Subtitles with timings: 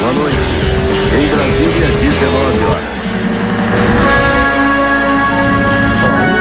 [0.00, 0.36] Boa noite.
[1.14, 2.90] Em Brasília, 19 horas.
[6.18, 6.34] Um,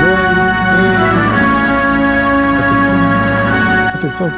[0.00, 1.24] dois, três.
[3.94, 4.30] Atenção.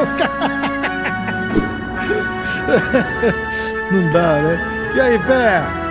[0.00, 0.58] Os caras-
[3.90, 4.54] Não dá, né?
[4.94, 5.87] E aí, pé?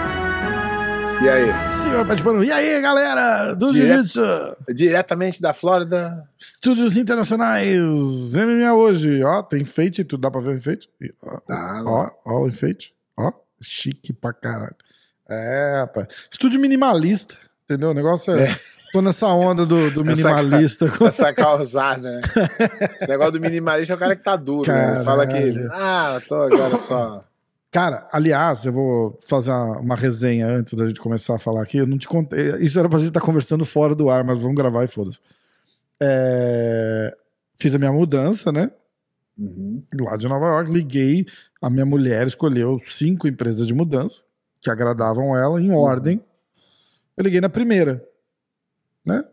[1.21, 2.45] E aí?
[2.47, 4.73] E aí, galera do Direto- Jiu-Jitsu?
[4.73, 6.23] Diretamente da Flórida.
[6.37, 8.35] Estúdios Internacionais.
[8.35, 9.23] MMA hoje.
[9.23, 10.89] Ó, tem enfeite, tu dá pra ver o enfeite?
[11.23, 12.93] Ó, Tá, ó, ó, o enfeite.
[13.17, 13.31] Ó,
[13.61, 14.75] chique pra caralho.
[15.29, 16.07] É, rapaz.
[16.31, 17.89] Estúdio minimalista, entendeu?
[17.89, 18.55] O negócio é.
[18.93, 20.91] Tô nessa onda do, do Essa minimalista.
[21.05, 22.21] Essa causada, né?
[22.95, 25.03] Esse negócio do minimalista é o cara que tá duro, né?
[25.03, 25.69] Fala que, Caralho.
[25.73, 27.23] ah, tô agora só.
[27.71, 31.77] Cara, aliás, eu vou fazer uma resenha antes da gente começar a falar aqui.
[31.77, 32.55] Eu não te contei.
[32.57, 35.19] Isso era pra gente estar conversando fora do ar, mas vamos gravar e foda-se.
[36.01, 37.15] É,
[37.59, 38.71] Fiz a minha mudança, né?
[39.37, 39.83] Uhum.
[39.99, 41.25] Lá de Nova York, liguei.
[41.61, 44.23] A minha mulher escolheu cinco empresas de mudança
[44.61, 46.23] que agradavam ela em ordem.
[47.15, 48.03] Eu liguei na primeira,
[49.05, 49.23] né?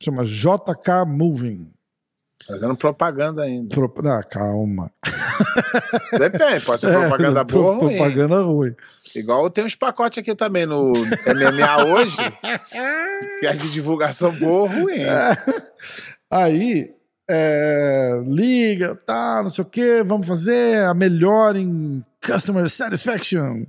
[0.00, 1.70] Chama JK Moving.
[2.46, 3.74] Fazendo propaganda ainda.
[3.74, 4.90] Pro- Ah, calma.
[6.18, 7.96] Depende, pode ser propaganda É, boa ou ruim.
[7.96, 8.74] Propaganda ruim.
[9.14, 12.16] Igual tem uns pacotes aqui também no MMA hoje,
[13.40, 14.98] que é de divulgação boa ou ruim.
[16.30, 16.90] Aí,
[17.30, 23.64] é, liga, tá, não sei o que, vamos fazer a melhor em Customer Satisfaction.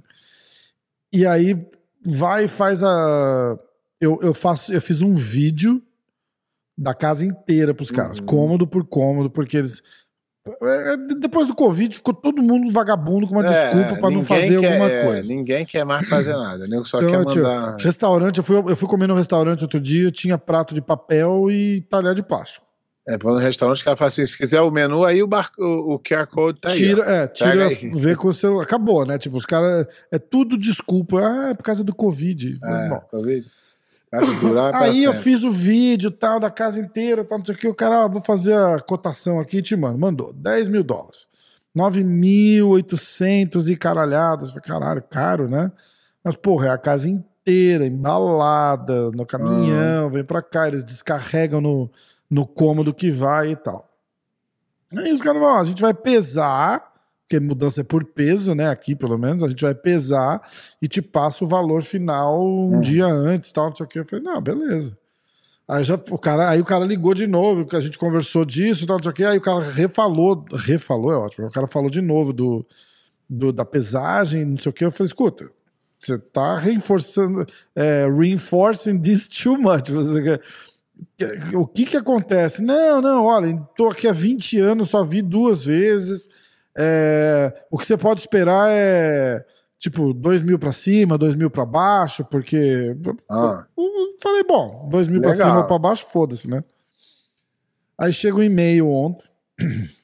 [1.13, 1.55] E aí
[2.03, 3.57] vai e faz a.
[4.01, 5.81] Eu, eu, faço, eu fiz um vídeo
[6.77, 8.25] da casa inteira pros caras, Uhum.
[8.25, 9.81] cômodo por cômodo, porque eles.
[10.47, 14.59] É, Depois do Covid, ficou todo mundo vagabundo com uma É, desculpa pra não fazer
[14.59, 15.27] quer- alguma é, coisa.
[15.33, 17.75] Ninguém quer mais fazer nada, nego só Então, quer mandar.
[17.79, 21.81] Restaurante, eu fui, eu fui comer no restaurante outro dia, tinha prato de papel e
[21.89, 22.65] talher de plástico.
[23.07, 25.51] É, vou no restaurante, o cara fala assim: se quiser o menu, aí o, bar,
[25.59, 27.09] o, o QR Code tá tira, aí.
[27.09, 27.11] ó.
[27.23, 28.63] é, tira, vê com o celular.
[28.63, 29.19] Acabou, né?
[29.19, 29.85] Tipo, os caras.
[30.11, 31.19] É tudo desculpa.
[31.21, 32.57] Ah, é por causa do Covid.
[32.63, 33.45] É, Bom, Covid.
[34.77, 37.67] Aí eu fiz o vídeo tal, da casa inteira, tal, não sei o que.
[37.67, 39.97] O cara, ah, vou fazer a cotação aqui, te mano.
[39.97, 41.27] Mandou 10 mil dólares.
[41.75, 44.51] 9.800 e caralhadas.
[44.59, 45.71] Caralho, caro, né?
[46.23, 51.91] Mas, porra, é a casa inteira, embalada, no caminhão, vem pra cá, eles descarregam no,
[52.29, 53.87] no cômodo que vai e tal.
[54.95, 56.94] Aí os caras ó, a gente vai pesar,
[57.27, 58.69] porque mudança é por peso, né?
[58.69, 60.41] Aqui, pelo menos, a gente vai pesar
[60.81, 62.81] e te passa o valor final um Hum.
[62.81, 63.99] dia antes, tal, não sei o que.
[63.99, 64.95] Eu falei, não, beleza.
[65.67, 68.85] Aí, já, o cara, aí o cara ligou de novo, que a gente conversou disso,
[68.85, 69.23] tal, não sei o que.
[69.23, 71.47] Aí o cara refalou, refalou é ótimo.
[71.47, 72.63] O cara falou de novo do,
[73.27, 74.85] do- da pesagem, não sei o que.
[74.85, 75.49] Eu falei, escuta,
[75.99, 77.43] você tá reforçando,
[77.75, 79.89] é, reinforcing this too much.
[79.89, 80.39] Você
[81.55, 82.61] o que que acontece?
[82.61, 86.29] Não, não, olha, tô aqui há 20 anos, só vi duas vezes.
[86.77, 89.45] É, o que você pode esperar é
[89.79, 92.95] tipo 2 mil pra cima, 2 mil pra baixo, porque.
[93.31, 93.65] Ah.
[93.77, 95.47] Eu falei, bom, 2 mil pra Legal.
[95.47, 96.61] cima ou pra baixo, foda-se, né?
[97.97, 99.25] Aí chega um e-mail ontem.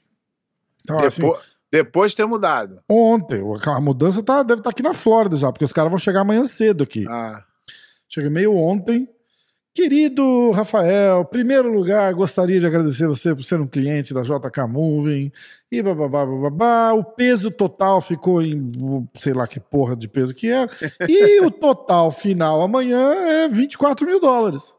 [0.83, 1.39] Então, assim, Depois,
[1.71, 2.81] depois de ter mudado.
[2.89, 6.21] ontem, a mudança tá, deve estar aqui na Flórida já, porque os caras vão chegar
[6.21, 7.05] amanhã cedo aqui.
[7.07, 7.43] Ah,
[8.09, 9.07] Chega e-mail ontem.
[9.73, 15.31] Querido Rafael, primeiro lugar, gostaria de agradecer você por ser um cliente da JK Moving.
[15.71, 16.91] E bababá, bababá.
[16.93, 18.69] O peso total ficou em
[19.17, 20.69] sei lá que porra de peso que era.
[21.07, 24.75] E o total final amanhã é 24 mil dólares.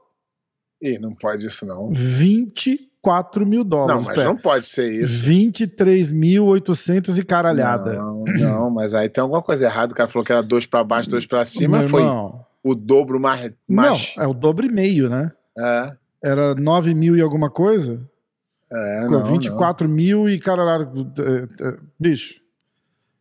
[0.83, 1.91] ih, não pode isso não.
[1.91, 3.97] 24 mil dólares.
[3.97, 4.29] Não, mas pera.
[4.29, 5.27] não pode ser isso.
[5.27, 7.95] 23.800 e caralhada.
[7.95, 9.95] Não, não, mas aí tem alguma coisa errada.
[9.95, 11.79] O cara falou que era dois pra baixo, dois pra cima.
[11.79, 13.53] Meu Foi irmão, o dobro mais.
[13.69, 15.33] mais Não, é o dobro e meio, né?
[15.59, 18.09] é, Era 9 mil e alguma coisa?
[18.73, 20.91] é, Ficou não, 24 mil e caralho.
[21.19, 22.41] é, é, Bicho,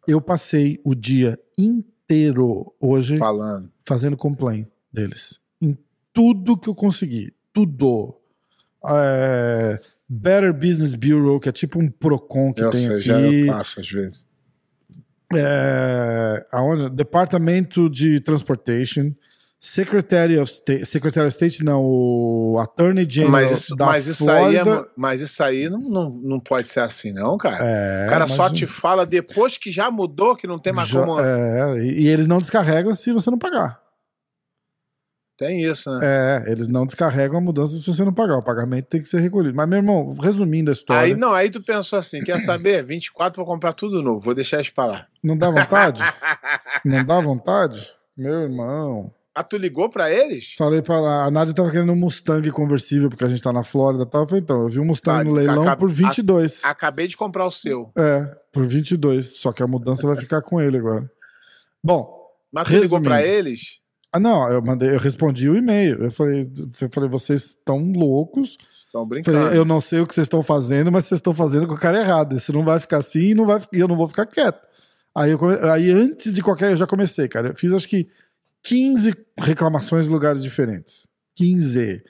[0.08, 3.20] eu passei o dia inteiro hoje não.
[3.20, 3.72] Falando.
[3.84, 5.40] fazendo complaint deles.
[5.62, 5.78] Em
[6.14, 7.34] tudo que eu consegui.
[7.54, 8.16] Tudo.
[8.86, 13.04] É, Better Business Bureau, que é tipo um PROCON que Eu tem sei, aqui.
[13.04, 14.26] já eu faço às vezes.
[15.34, 16.90] É, aonde?
[16.96, 19.14] Departamento de Transportation,
[19.64, 24.28] Secretary of State, Secretary of State não, o Attorney General Mas isso, da mas isso
[24.28, 24.64] aí, é,
[24.98, 27.64] mas isso aí não, não, não pode ser assim, não, cara.
[27.64, 31.00] É, o cara só te fala depois que já mudou, que não tem mais já-
[31.06, 31.22] como.
[31.22, 33.80] é, e, e eles não descarregam se você não pagar.
[35.38, 36.00] Tem isso, né?
[36.48, 38.38] É, eles não descarregam a mudança se você não pagar.
[38.38, 39.56] O pagamento tem que ser recolhido.
[39.56, 42.84] Mas, meu irmão, resumindo a história, Aí não, aí tu pensou assim: quer saber?
[42.86, 45.08] 24 vou comprar tudo novo, vou deixar isso pra lá.
[45.24, 46.02] não dá vontade?
[46.86, 47.92] não dá vontade?
[48.18, 49.12] Meu irmão.
[49.34, 50.54] Ah, tu ligou pra eles?
[50.58, 53.64] Falei pra ela, a Nádia tava querendo um Mustang conversível, porque a gente tá na
[53.64, 54.24] Flórida e tal.
[54.24, 56.66] Eu falei, então, eu vi um Mustang Ah, no leilão acab- por 22.
[56.66, 57.92] Acabei de comprar o seu.
[57.98, 59.38] É, por 22.
[59.40, 61.10] Só que a mudança vai ficar com ele agora.
[61.84, 62.14] Bom,
[62.52, 63.10] Mas tu ligou Resumindo.
[63.10, 63.80] pra eles?
[64.14, 66.04] ah, não, eu mandei, eu respondi o e-mail.
[66.04, 66.42] Eu falei,
[66.82, 68.58] eu falei, vocês estão loucos.
[68.70, 69.38] Estão brincando.
[69.38, 71.80] Falei, eu não sei o que vocês estão fazendo, mas vocês estão fazendo com o
[71.80, 72.36] cara errado.
[72.36, 74.68] Isso não vai ficar assim e não vai, eu não vou ficar quieto.
[75.16, 75.40] Aí, eu
[75.72, 77.50] aí antes de qualquer, eu já comecei, cara.
[77.50, 78.06] Eu fiz acho que
[78.64, 81.08] 15 reclamações em lugares diferentes.
[81.36, 82.04] 15.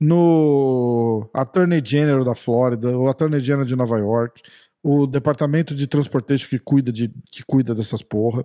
[0.00, 4.42] No Attorney General da Flórida, o Attorney General de Nova York,
[4.82, 8.44] o departamento de transportation que cuida, de, que cuida dessas porra.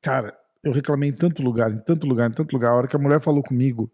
[0.00, 2.70] Cara, eu reclamei em tanto lugar, em tanto lugar, em tanto lugar.
[2.70, 3.90] A hora que a mulher falou comigo,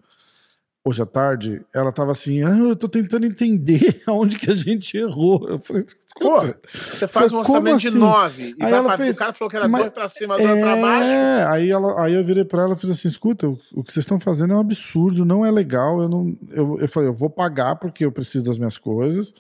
[0.85, 4.97] hoje à tarde, ela tava assim: ah, eu tô tentando entender aonde que a gente
[4.97, 5.47] errou.
[5.49, 5.85] Eu falei,
[6.21, 6.41] Pô,
[6.73, 7.99] você faz um Falei, como orçamento de assim?
[7.99, 8.97] 9 e Aí ela pra...
[8.97, 11.05] fez- o cara falou que era Mas- dois pra cima, dois pra baixo.
[11.05, 13.93] É, aí, ela, aí eu virei pra ela e fiz assim: escuta, o, o que
[13.93, 16.01] vocês estão fazendo é um absurdo, não é legal.
[16.03, 19.33] Eu, não, eu, eu falei, eu vou pagar porque eu preciso das minhas coisas,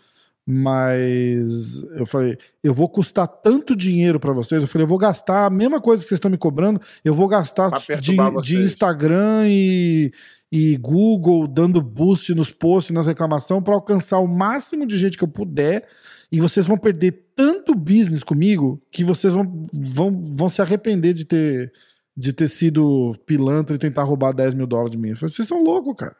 [0.50, 4.62] mas eu falei, eu vou custar tanto dinheiro pra vocês.
[4.62, 7.28] Eu falei, eu vou gastar a mesma coisa que vocês estão me cobrando, eu vou
[7.28, 7.68] gastar
[8.00, 8.56] de, de.
[8.56, 10.10] Instagram e,
[10.50, 15.24] e Google dando boost nos posts, nas reclamações, pra alcançar o máximo de gente que
[15.24, 15.86] eu puder.
[16.32, 21.26] E vocês vão perder tanto business comigo que vocês vão, vão, vão se arrepender de
[21.26, 21.70] ter,
[22.16, 25.10] de ter sido pilantra e tentar roubar 10 mil dólares de mim.
[25.10, 26.16] Eu falei, vocês são loucos, cara.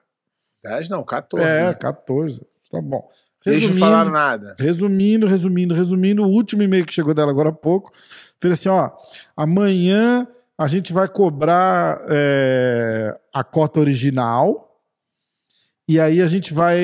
[0.65, 1.49] 10 não, 14.
[1.49, 1.75] É, né?
[1.75, 2.47] 14.
[2.71, 3.09] Tá bom.
[3.47, 4.57] Eles não falaram nada.
[4.59, 7.93] Resumindo, resumindo, resumindo, o último e-mail que chegou dela agora há pouco,
[8.41, 8.91] fez assim, ó,
[9.37, 10.27] amanhã
[10.57, 14.69] a gente vai cobrar é, a cota original
[15.89, 16.79] e aí a gente vai,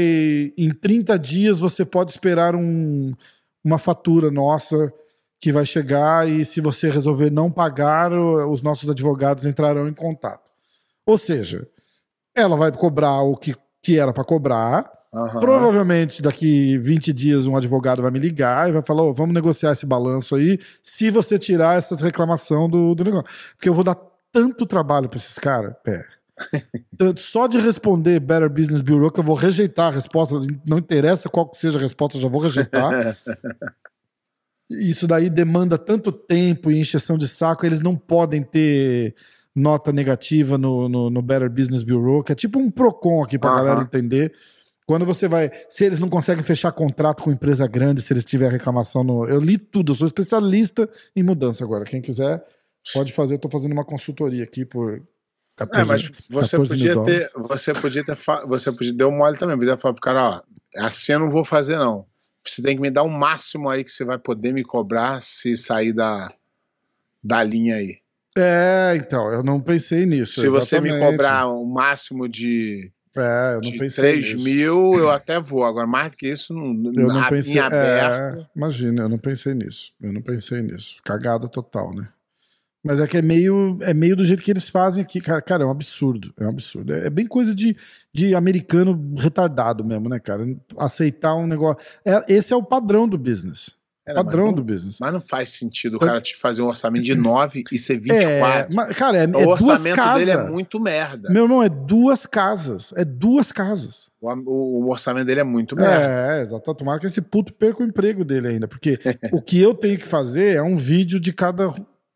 [0.57, 3.13] em 30 dias você pode esperar um,
[3.63, 4.93] uma fatura nossa
[5.39, 10.51] que vai chegar e se você resolver não pagar, os nossos advogados entrarão em contato.
[11.05, 11.69] Ou seja,
[12.35, 15.41] ela vai cobrar o que, que era para cobrar, Aham.
[15.41, 19.73] Provavelmente daqui 20 dias um advogado vai me ligar e vai falar: "Ô, vamos negociar
[19.73, 23.27] esse balanço aí, se você tirar essas reclamações do, do negócio.
[23.57, 23.97] Porque eu vou dar
[24.33, 26.05] tanto trabalho pra esses caras, pé.
[27.17, 30.35] Só de responder Better Business Bureau, que eu vou rejeitar a resposta,
[30.67, 33.17] não interessa qual que seja a resposta, eu já vou rejeitar.
[34.69, 39.15] Isso daí demanda tanto tempo e encheção de saco, eles não podem ter
[39.55, 43.51] nota negativa no, no, no Better Business Bureau, que é tipo um PROCON aqui pra
[43.51, 43.59] Aham.
[43.59, 44.35] galera entender.
[44.87, 45.51] Quando você vai.
[45.71, 49.27] Se eles não conseguem fechar contrato com empresa grande, se eles tiverem reclamação no.
[49.27, 51.85] Eu li tudo, eu sou especialista em mudança agora.
[51.85, 52.45] Quem quiser,
[52.93, 53.35] pode fazer.
[53.35, 55.03] Eu tô fazendo uma consultoria aqui por
[55.57, 59.39] 14, É, mas você 14 mil podia ter, você podia ter, você podia deu mole
[59.39, 60.43] também, podia falar pro cara, ó,
[60.77, 62.07] assim eu não vou fazer não.
[62.47, 65.57] Você tem que me dar um máximo aí que você vai poder me cobrar se
[65.57, 66.31] sair da,
[67.23, 68.01] da linha aí.
[68.37, 70.41] É, então, eu não pensei nisso.
[70.41, 71.13] se você me exatamente.
[71.13, 74.45] cobrar um máximo de, É, eu não de pensei 3 nisso.
[74.45, 75.65] mil, eu até vou.
[75.65, 77.59] Agora, mais do que isso, não, Eu não pensei.
[77.61, 79.93] É, imagina, eu não pensei nisso.
[80.01, 80.97] Eu não pensei nisso.
[81.05, 82.09] Cagada total, né?
[82.85, 85.19] Mas é que é meio, é meio do jeito que eles fazem aqui.
[85.21, 86.35] Cara, cara é um absurdo.
[86.39, 86.93] É um absurdo.
[86.93, 87.75] É, é bem coisa de,
[88.13, 90.45] de americano retardado mesmo, né, cara?
[90.79, 91.79] Aceitar um negócio.
[92.05, 93.79] É, esse é o padrão do business.
[94.07, 94.99] É, mas padrão não- do business.
[95.01, 97.99] Mas não faz sentido o cara te fazer um orçamento de 9 e ser É,
[97.99, 98.75] 24.
[98.77, 101.31] mas, cara, é, é o orçamento dele é muito merda.
[101.31, 102.93] Meu irmão, é duas casas.
[102.97, 104.11] É duas casas.
[104.21, 106.37] O, o- o orçamento dele é muito merda.
[106.37, 106.75] É, exato.
[106.75, 108.69] Tomara que esse puto perca o emprego dele ainda.
[108.69, 108.99] Porque
[109.33, 111.69] o que eu tenho que fazer é um vídeo de cada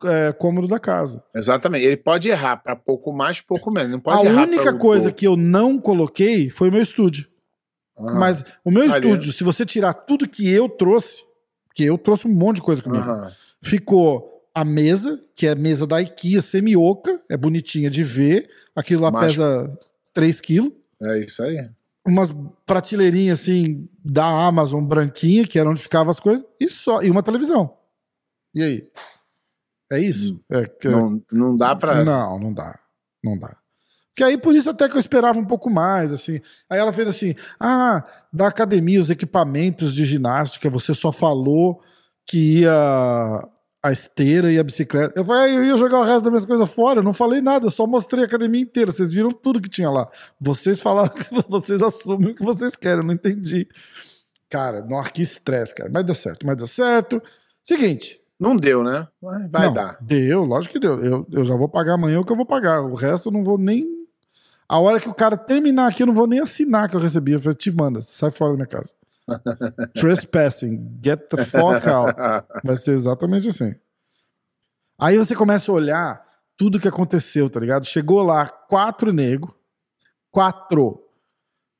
[0.05, 1.23] é, cômodo da casa.
[1.35, 1.85] Exatamente.
[1.85, 3.89] Ele pode errar para pouco mais, pouco menos.
[3.91, 7.27] Não A pode errar única coisa que eu não coloquei foi o meu estúdio.
[7.99, 8.91] Aham, Mas o meu Ali.
[8.93, 11.23] estúdio, se você tirar tudo que eu trouxe,
[11.79, 13.31] que eu trouxe um monte de coisa comigo, aham.
[13.63, 18.49] ficou a mesa, que é a mesa da IKEA semi-oca, é bonitinha de ver.
[18.75, 19.79] Aquilo lá Mas- pesa
[20.13, 20.73] 3 quilos.
[21.01, 21.69] É isso aí.
[22.05, 22.31] Umas
[22.65, 27.01] prateleirinhas assim da Amazon branquinha, que era onde ficavam as coisas, e só.
[27.01, 27.77] E uma televisão.
[28.53, 28.87] E aí?
[29.89, 30.43] É isso?
[30.51, 32.03] É, que- Não, não dá pra.
[32.03, 32.77] Não, não dá.
[33.23, 33.55] Não dá.
[34.19, 36.41] Porque aí, por isso, até que eu esperava um pouco mais, assim.
[36.69, 41.79] Aí ela fez assim: ah, da academia, os equipamentos de ginástica, você só falou
[42.27, 43.47] que ia
[43.81, 45.17] a esteira e a bicicleta.
[45.17, 47.39] Eu falei, ah, eu ia jogar o resto das minhas coisas fora, eu não falei
[47.39, 48.91] nada, só mostrei a academia inteira.
[48.91, 50.09] Vocês viram tudo que tinha lá.
[50.37, 53.69] Vocês falaram que vocês assumem o que vocês querem, eu não entendi.
[54.49, 55.89] Cara, não, que estresse, cara.
[55.93, 57.23] Mas deu certo, mas deu certo.
[57.63, 59.07] Seguinte, Não deu, né?
[59.21, 59.97] Vai não, dar.
[60.01, 61.01] Deu, lógico que deu.
[61.01, 62.81] Eu, eu já vou pagar amanhã o que eu vou pagar.
[62.81, 63.98] O resto eu não vou nem.
[64.69, 67.31] A hora que o cara terminar aqui, eu não vou nem assinar que eu recebi.
[67.31, 68.93] Eu falei, te manda, sai fora da minha casa.
[69.95, 72.15] Trespassing, get the fuck out.
[72.63, 73.73] Vai ser exatamente assim.
[74.99, 77.85] Aí você começa a olhar tudo que aconteceu, tá ligado?
[77.85, 79.55] Chegou lá quatro nego,
[80.29, 81.09] quatro,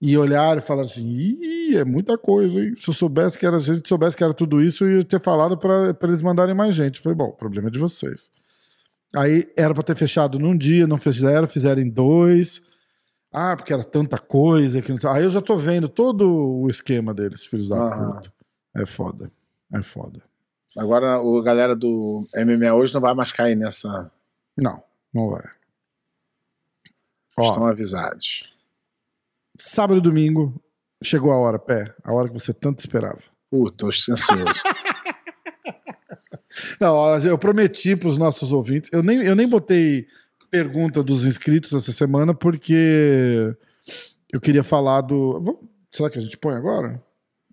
[0.02, 2.74] e olharam e falaram assim: Ih, é muita coisa, hein?
[2.80, 5.20] Se eu soubesse que era, se a soubesse que era tudo isso, eu ia ter
[5.20, 7.02] falado para eles mandarem mais gente.
[7.02, 8.32] Falei, bom, o problema é de vocês.
[9.14, 12.62] Aí era para ter fechado num dia, não fizeram, fizeram em dois.
[13.32, 14.82] Ah, porque era tanta coisa.
[14.82, 14.92] Que...
[15.08, 16.28] Aí eu já tô vendo todo
[16.62, 18.16] o esquema deles, filhos da Aham.
[18.16, 18.34] puta.
[18.76, 19.32] É foda.
[19.74, 20.24] É foda.
[20.78, 24.12] Agora o galera do MMA hoje não vai mais cair nessa.
[24.58, 24.84] Não,
[25.14, 25.44] não vai.
[27.38, 28.54] Ó, Estão avisados.
[29.58, 30.62] sábado e domingo
[31.04, 31.94] chegou a hora, pé.
[32.04, 33.22] A hora que você tanto esperava.
[33.50, 34.24] Puta, tô ansioso.
[36.80, 38.90] Não, eu prometi para os nossos ouvintes.
[38.92, 40.08] Eu nem, eu nem botei
[40.50, 43.56] pergunta dos inscritos essa semana porque
[44.32, 45.60] eu queria falar do.
[45.92, 47.02] Será que a gente põe agora?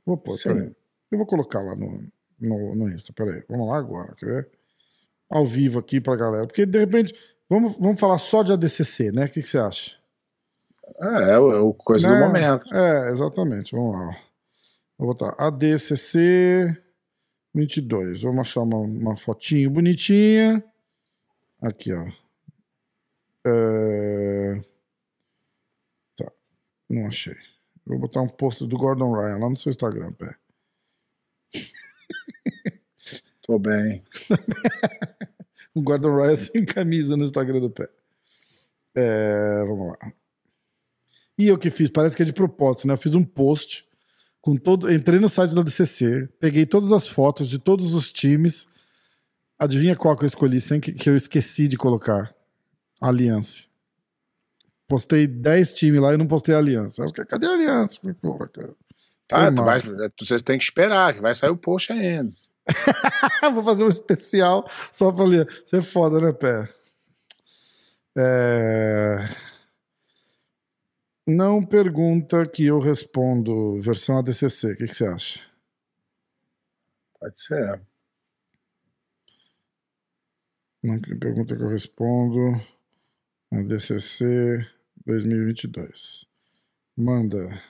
[0.04, 0.70] Vou pôr, peraí.
[1.10, 2.02] Eu vou colocar lá no,
[2.40, 3.42] no, no Insta, peraí.
[3.48, 4.48] Vamos lá agora, quer ver?
[5.28, 6.46] Ao vivo aqui pra galera.
[6.46, 7.14] Porque de repente.
[7.48, 9.26] Vamos, vamos falar só de ADCC, né?
[9.26, 9.96] O que, que você acha?
[11.00, 12.20] É, é o, é coisa do Né?
[12.26, 12.74] momento.
[12.74, 13.72] É, exatamente.
[13.74, 14.16] Vamos lá.
[14.98, 16.76] Vou botar ADCC
[17.54, 18.22] 22.
[18.22, 20.62] Vamos achar uma, uma fotinho bonitinha.
[21.62, 22.04] Aqui, ó.
[23.46, 24.60] É...
[26.16, 26.32] Tá.
[26.90, 27.36] Não achei.
[27.86, 30.36] Vou botar um post do Gordon Ryan lá no seu Instagram, pé.
[33.42, 34.02] Tô bem.
[35.76, 37.86] O Gordon Ryan sem camisa no Instagram do pé.
[38.94, 40.12] É, vamos lá.
[41.38, 42.94] E eu que fiz, parece que é de propósito, né?
[42.94, 43.86] Eu fiz um post
[44.40, 44.90] com todo.
[44.90, 48.66] Entrei no site da DCC, peguei todas as fotos de todos os times.
[49.58, 52.34] Adivinha qual que eu escolhi sem que, que eu esqueci de colocar?
[53.00, 53.64] Aliança.
[54.88, 57.04] Postei 10 times lá e não postei Aliança.
[57.28, 57.98] Cadê a Aliança?
[58.20, 58.74] Porra, cara.
[59.28, 62.32] Tá, tu vai, tu- você tem que esperar, que vai sair o post ainda.
[63.52, 65.46] Vou fazer um especial só pra ler.
[65.64, 66.72] Você é foda, né, Pé?
[68.16, 69.18] É...
[71.26, 73.80] Não pergunta que eu respondo.
[73.80, 74.72] Versão ADCC.
[74.72, 75.40] O que, que você acha?
[77.18, 77.80] Pode ser.
[80.84, 82.60] Não pergunta que eu respondo.
[83.52, 84.66] ADCC
[85.06, 86.26] 2022.
[86.96, 87.62] Manda.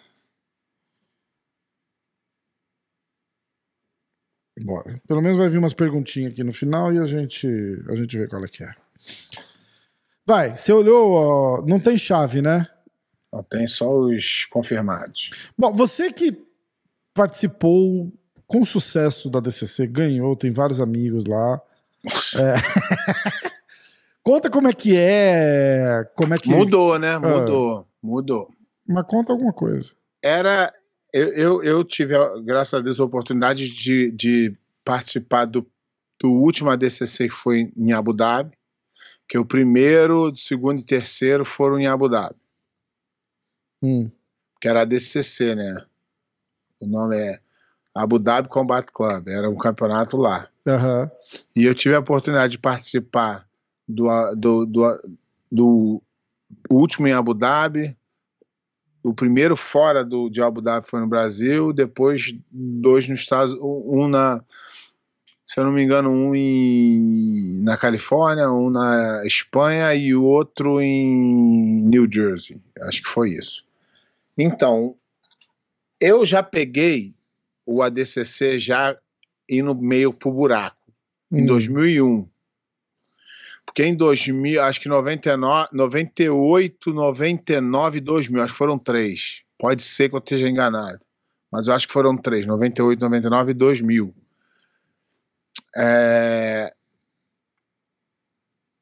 [4.62, 5.00] Bora.
[5.06, 7.46] Pelo menos vai vir umas perguntinhas aqui no final e a gente,
[7.88, 8.74] a gente vê qual é que é.
[10.24, 12.66] Vai, você olhou, ó, não tem chave, né?
[13.32, 15.30] Não, tem só os confirmados.
[15.56, 16.36] Bom, você que
[17.12, 18.12] participou
[18.46, 21.60] com sucesso da DCC, ganhou, tem vários amigos lá.
[22.38, 23.46] É.
[24.26, 26.50] conta como é que é, como é que...
[26.50, 27.16] Mudou, né?
[27.16, 27.86] Mudou.
[28.02, 28.50] Mudou.
[28.84, 29.94] Mas conta alguma coisa.
[30.20, 30.74] Era.
[31.12, 35.64] Eu, eu, eu tive, graças a Deus, a oportunidade de, de participar do,
[36.20, 38.50] do último ADCC que foi em Abu Dhabi,
[39.28, 42.36] que o primeiro, o segundo e terceiro foram em Abu Dhabi,
[43.82, 44.10] Hum.
[44.60, 45.86] que era ADCC, né?
[46.80, 47.38] O nome é
[47.94, 50.48] Abu Dhabi Combat Club, era um campeonato lá.
[50.66, 51.10] Aham.
[51.54, 53.46] E eu tive a oportunidade de participar
[53.86, 55.02] do, do, do,
[55.50, 56.02] do
[56.70, 57.96] último em Abu Dhabi.
[59.02, 64.08] O primeiro fora do, de Abu Dhabi foi no Brasil, depois dois nos Estados um
[64.08, 64.42] na,
[65.46, 70.80] se eu não me engano, um em, na Califórnia, um na Espanha e o outro
[70.80, 72.60] em New Jersey.
[72.82, 73.64] Acho que foi isso.
[74.36, 74.96] Então,
[76.00, 77.14] eu já peguei
[77.64, 78.96] o ADCC já
[79.48, 80.76] indo meio pro buraco
[81.30, 81.46] em Hum.
[81.46, 82.28] 2001.
[83.66, 89.42] Porque em 2000, acho que 99, 98, 99 e 2000, acho que foram três.
[89.58, 91.00] Pode ser que eu esteja enganado.
[91.50, 94.14] Mas eu acho que foram três: 98, 99 e 2000.
[95.76, 96.72] É,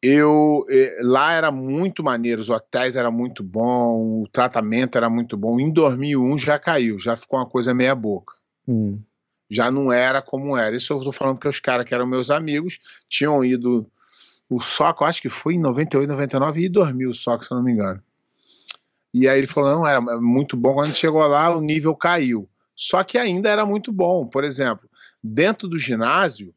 [0.06, 5.34] eu eh, lá era muito maneiro, os hotéis era muito bom, o tratamento era muito
[5.34, 5.58] bom.
[5.58, 8.34] Em 2001 já caiu, já ficou uma coisa meia boca
[8.68, 9.00] Hum.
[9.50, 10.76] já não era como era.
[10.76, 13.90] Isso eu tô falando porque os caras que eram meus amigos tinham ido.
[14.48, 17.64] O Soco, acho que foi em 98, 99 e 2000 o Soco, se eu não
[17.64, 18.02] me engano.
[19.12, 20.74] E aí ele falou: não, era muito bom.
[20.74, 22.48] Quando a gente chegou lá, o nível caiu.
[22.76, 24.26] Só que ainda era muito bom.
[24.26, 24.88] Por exemplo,
[25.22, 26.52] dentro do ginásio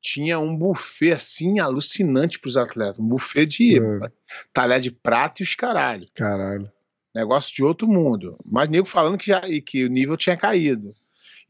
[0.00, 3.00] tinha um buffet assim alucinante para os atletas.
[3.00, 4.12] Um buffet de É.
[4.52, 6.06] talher de prata e os caralho.
[6.14, 6.70] Caralho.
[7.14, 8.38] Negócio de outro mundo.
[8.46, 10.94] Mas nego falando que, já, e que o nível tinha caído.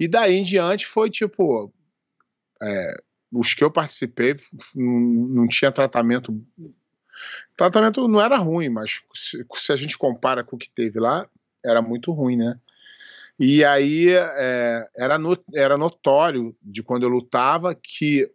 [0.00, 1.70] E daí em diante foi tipo.
[2.62, 2.94] é,
[3.32, 4.36] os que eu participei
[4.74, 6.34] não, tinha tratamento.
[7.56, 11.28] Tratamento não era ruim, mas se, se a gente compara com o que teve lá,
[11.64, 12.58] era muito ruim, né?
[13.38, 18.30] E aí é, era, no- era notório de quando eu lutava que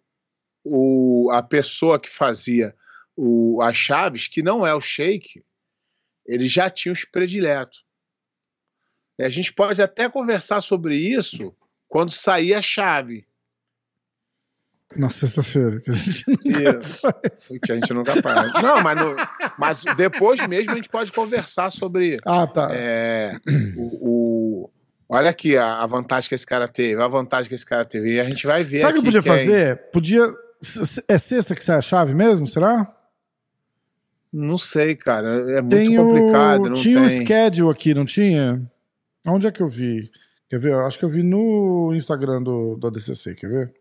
[0.63, 2.75] o, a pessoa que fazia
[3.15, 5.43] o, as chaves, que não é o shake,
[6.25, 7.83] eles já tinham os prediletos.
[9.19, 11.55] E a gente pode até conversar sobre isso
[11.87, 13.27] quando sair a chave.
[14.95, 17.51] Na sexta-feira, que a gente nunca faz.
[17.63, 18.53] Que a gente nunca faz.
[18.61, 19.15] Não, mas, no,
[19.57, 22.17] mas depois mesmo a gente pode conversar sobre.
[22.25, 22.69] Ah, tá.
[22.71, 23.35] É,
[23.75, 24.09] o,
[24.65, 24.69] o,
[25.09, 28.13] olha aqui a, a, vantagem que esse cara teve, a vantagem que esse cara teve.
[28.13, 28.79] E a gente vai ver.
[28.79, 29.31] Sabe o que podia quem...
[29.31, 29.77] fazer?
[29.91, 30.27] Podia.
[31.07, 32.93] É sexta que sai a chave mesmo, será?
[34.31, 35.27] Não sei, cara.
[35.57, 36.65] É muito tem complicado.
[36.65, 36.73] O...
[36.73, 38.61] tinha um schedule aqui, não tinha?
[39.27, 40.09] Onde é que eu vi?
[40.49, 40.75] Quer ver?
[40.75, 43.73] Acho que eu vi no Instagram do, do ADCC, quer ver?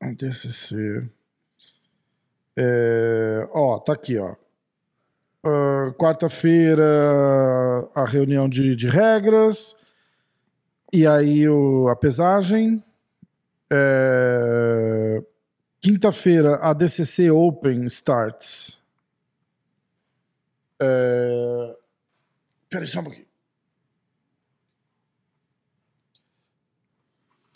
[0.00, 1.08] ADCC.
[2.56, 4.34] É, ó, tá aqui, ó.
[5.42, 6.84] Uh, Quarta-feira,
[7.94, 9.76] a reunião de, de regras.
[10.92, 12.82] E aí o, a pesagem.
[13.70, 15.22] É,
[15.80, 18.78] Quinta-feira, a DCC Open starts.
[20.82, 21.76] É,
[22.68, 23.26] Peraí, só um pouquinho.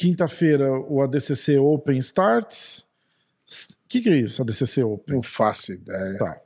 [0.04, 2.80] Quinta-feira, o ADCC Open starts.
[2.80, 5.14] O que, que é isso, ADCC Open?
[5.14, 6.18] Não faço ideia.
[6.18, 6.40] Tá.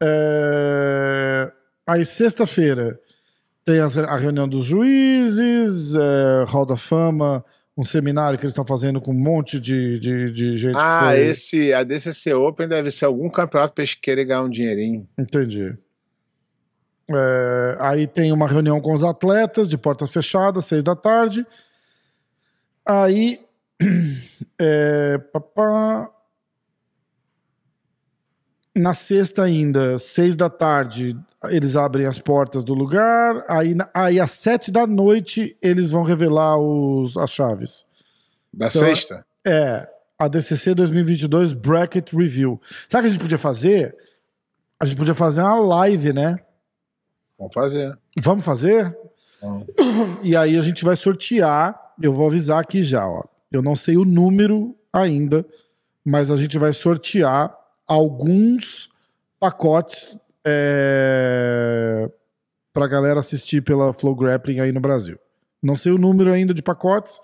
[0.00, 1.50] É...
[1.84, 2.96] Aí, sexta-feira,
[3.64, 7.44] tem a reunião dos juízes, é, Hall da Fama,
[7.76, 10.76] um seminário que eles estão fazendo com um monte de, de, de gente.
[10.78, 11.26] Ah, foi...
[11.26, 15.08] esse ADCC Open deve ser algum campeonato para eles querem ganhar um dinheirinho.
[15.18, 15.76] Entendi.
[17.10, 21.44] É, aí tem uma reunião com os atletas de portas fechadas, seis da tarde.
[22.86, 23.40] Aí.
[24.58, 26.10] É, papá,
[28.76, 33.42] na sexta ainda, seis da tarde, eles abrem as portas do lugar.
[33.48, 37.86] Aí, aí às sete da noite, eles vão revelar os, as chaves.
[38.52, 39.24] Da então, sexta?
[39.46, 39.88] É.
[40.18, 42.60] A DCC 2022 Bracket Review.
[42.88, 43.96] Sabe o que a gente podia fazer?
[44.78, 46.38] A gente podia fazer uma live, né?
[47.38, 47.98] Vamos fazer.
[48.18, 48.96] Vamos fazer?
[49.40, 49.66] Vamos.
[50.22, 51.78] E aí a gente vai sortear.
[52.00, 53.22] Eu vou avisar aqui já, ó.
[53.50, 55.46] Eu não sei o número ainda,
[56.04, 58.88] mas a gente vai sortear alguns
[59.38, 62.10] pacotes é,
[62.72, 65.18] para galera assistir pela Flow Grappling aí no Brasil.
[65.62, 67.18] Não sei o número ainda de pacotes,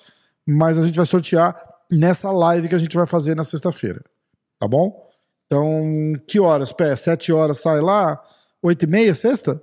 [0.46, 4.02] mas a gente vai sortear nessa live que a gente vai fazer na sexta-feira.
[4.58, 5.10] Tá bom?
[5.46, 6.72] Então, que horas?
[6.72, 8.22] Pé, sete horas sai lá?
[8.62, 9.60] Oito e meia, sexta?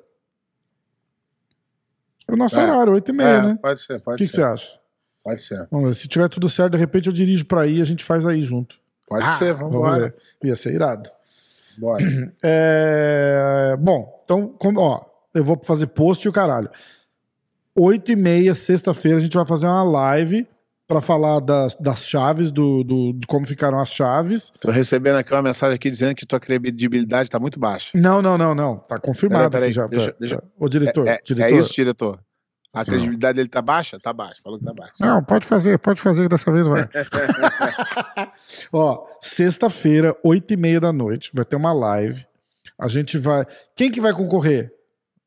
[2.29, 2.63] É o nosso é.
[2.63, 3.60] horário, 8 e meia, é, né?
[3.60, 4.41] Pode ser, pode que ser.
[4.41, 4.79] O que você acha?
[5.23, 5.67] Pode ser.
[5.69, 5.95] Vamos ver.
[5.95, 8.41] Se tiver tudo certo, de repente eu dirijo pra aí e a gente faz aí
[8.41, 8.77] junto.
[9.08, 10.15] Pode ah, ser, vamos embora.
[10.43, 11.10] Ia ser irado.
[11.77, 12.03] Bora.
[12.43, 13.75] É...
[13.79, 15.03] Bom, então, como, ó,
[15.34, 16.69] eu vou fazer post e o caralho.
[17.75, 20.47] 8 e meia, sexta-feira, a gente vai fazer uma live
[20.88, 24.51] para falar das, das chaves, do, do, de como ficaram as chaves.
[24.60, 27.91] Tô recebendo aqui uma mensagem aqui dizendo que tua credibilidade tá muito baixa.
[27.93, 28.77] Não, não, não, não.
[28.77, 29.86] Tá confirmado peraí, peraí, já.
[29.88, 30.43] Deixa, deixa...
[30.58, 31.55] O diretor, é, é, diretor.
[31.55, 32.19] É isso, diretor.
[32.73, 33.99] A credibilidade dele tá baixa?
[33.99, 34.41] Tá baixa.
[34.43, 34.93] Falou que tá baixa.
[34.99, 36.88] Não, pode fazer, pode fazer dessa vez, vai.
[38.71, 42.25] Ó, sexta-feira, oito e meia da noite, vai ter uma live.
[42.77, 43.45] A gente vai.
[43.75, 44.71] Quem que vai concorrer?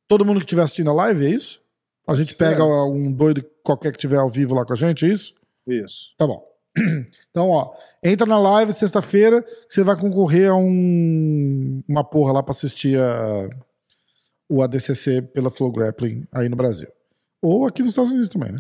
[0.06, 1.60] Todo mundo que estiver assistindo a live, é isso?
[2.06, 5.08] A gente pega um doido qualquer que estiver ao vivo lá com a gente, é
[5.08, 5.34] isso?
[5.66, 6.14] Isso.
[6.16, 6.42] Tá bom.
[7.30, 7.74] Então, ó,
[8.04, 13.48] entra na live sexta-feira, você vai concorrer a um, uma porra lá pra assistir a,
[14.50, 16.90] o ADCC pela Flow Grappling aí no Brasil.
[17.42, 18.58] Ou aqui nos Estados Unidos também, né?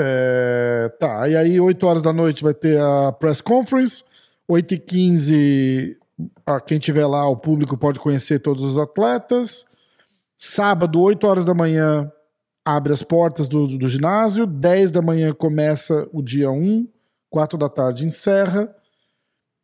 [0.00, 4.04] É, tá, e aí 8 horas da noite vai ter a press conference,
[4.46, 5.98] 8 e 15
[6.44, 9.64] a quem tiver lá, o público pode conhecer todos os atletas.
[10.36, 12.10] Sábado, 8 horas da manhã,
[12.64, 16.88] abre as portas do, do ginásio, 10 da manhã começa o dia 1,
[17.30, 18.74] 4 da tarde encerra.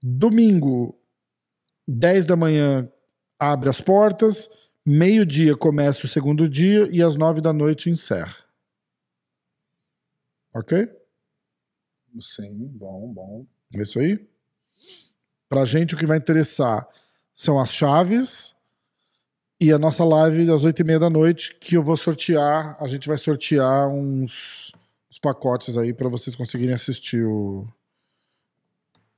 [0.02, 0.96] Domingo,
[1.86, 2.88] 10 da manhã
[3.38, 4.48] abre as portas,
[4.84, 8.36] meio-dia começa o segundo dia e às 9 da noite encerra.
[10.52, 10.88] Ok?
[12.20, 13.46] Sim, bom, bom.
[13.74, 14.24] É isso aí?
[15.48, 16.88] Pra gente o que vai interessar
[17.32, 18.54] são as chaves,
[19.60, 22.86] e a nossa live às oito e meia da noite, que eu vou sortear, a
[22.86, 24.72] gente vai sortear uns,
[25.10, 27.66] uns pacotes aí para vocês conseguirem assistir o,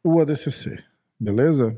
[0.05, 0.85] o ADCC,
[1.19, 1.77] beleza?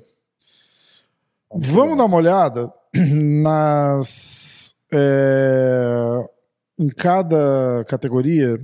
[1.51, 2.73] Vamos dar uma olhada
[3.43, 6.29] nas é,
[6.79, 8.61] em cada categoria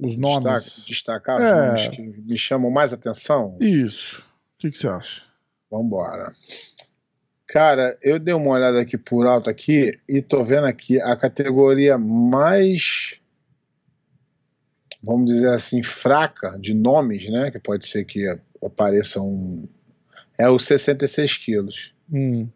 [0.00, 3.56] os nomes destacar, destacar é, os nomes que me chamam mais atenção.
[3.60, 4.20] Isso.
[4.20, 5.22] O que, que você acha?
[5.70, 6.32] Vamos embora.
[7.46, 11.96] Cara, eu dei uma olhada aqui por alto aqui e tô vendo aqui a categoria
[11.96, 13.18] mais
[15.02, 18.24] vamos dizer assim fraca de nomes, né, que pode ser que
[18.62, 19.68] apareça um.
[20.36, 21.94] É os 66 quilos.
[22.12, 22.48] Hum.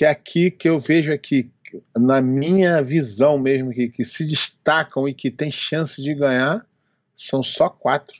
[0.00, 1.50] Porque aqui que eu vejo aqui,
[1.94, 6.66] na minha visão mesmo, que, que se destacam e que tem chance de ganhar,
[7.14, 8.16] são só quatro.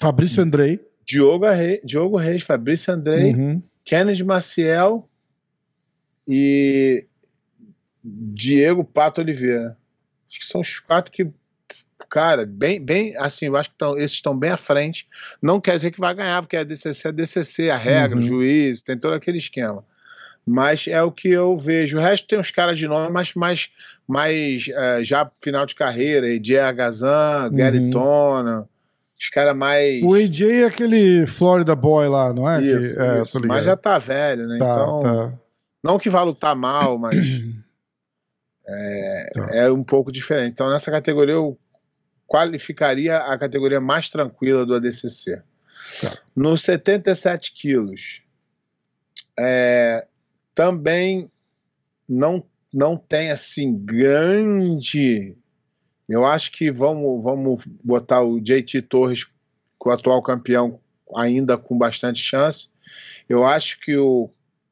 [0.00, 0.80] Fabrício Andrei.
[1.06, 3.62] Diogo, Reis, Diogo Reis, Fabrício Andrei, Uhum.
[3.84, 5.08] Kennedy Maciel
[6.26, 7.06] e
[8.02, 9.78] Diego Pato Oliveira.
[10.28, 11.30] Acho que são os quatro que,
[12.10, 15.06] cara, bem, bem assim, eu acho que tão, esses estão bem à frente.
[15.40, 18.24] Não quer dizer que vai ganhar, porque a DCC é DCC, a regra, Uhum.
[18.24, 19.84] o juiz, tem todo aquele esquema.
[20.44, 21.98] Mas é o que eu vejo.
[21.98, 23.70] O resto tem uns caras de nome, mas mais,
[24.08, 27.90] mais eh, já final de carreira, Edir Agazan, Gary Uhum.
[27.90, 28.68] Tona,
[29.18, 30.02] os caras mais.
[30.02, 32.60] O AJ é aquele Florida Boy lá, não é?
[32.60, 33.46] Isso, que, é, isso.
[33.46, 34.58] Mas já tá velho, né?
[34.58, 35.38] Tá, então, tá.
[35.82, 37.16] não que vá lutar mal, mas
[39.34, 39.48] Tá.
[39.52, 40.52] é um pouco diferente.
[40.52, 41.58] Então, nessa categoria, eu
[42.26, 45.42] qualificaria a categoria mais tranquila do ADCC.
[46.00, 46.12] Tá.
[46.34, 48.22] Nos 77 quilos,
[49.38, 50.06] é,
[50.54, 51.30] também
[52.08, 55.36] não, não tem assim grande.
[56.08, 59.26] Eu acho que vamos, vamos botar o JT Torres,
[59.84, 60.80] o atual campeão,
[61.16, 62.68] ainda com bastante chance.
[63.28, 64.30] Eu acho que o,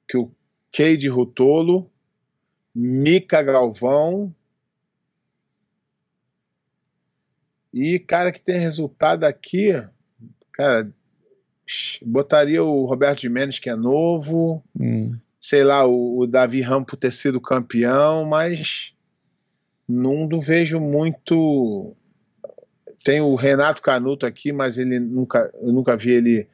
[0.09, 0.31] que o
[0.73, 1.91] Cade Rutolo,
[2.75, 4.35] Mica Galvão
[7.73, 9.73] e cara que tem resultado aqui,
[10.53, 10.93] cara,
[12.03, 15.17] botaria o Roberto Jimenez que é novo, Hum.
[15.41, 18.93] Sei lá, o, o Davi Rampo ter sido campeão, mas
[19.89, 21.97] não do vejo muito.
[23.03, 26.49] Tem o Renato Canuto aqui, mas ele nunca, eu nunca vi ele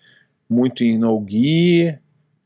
[0.49, 1.99] muito em no-gi,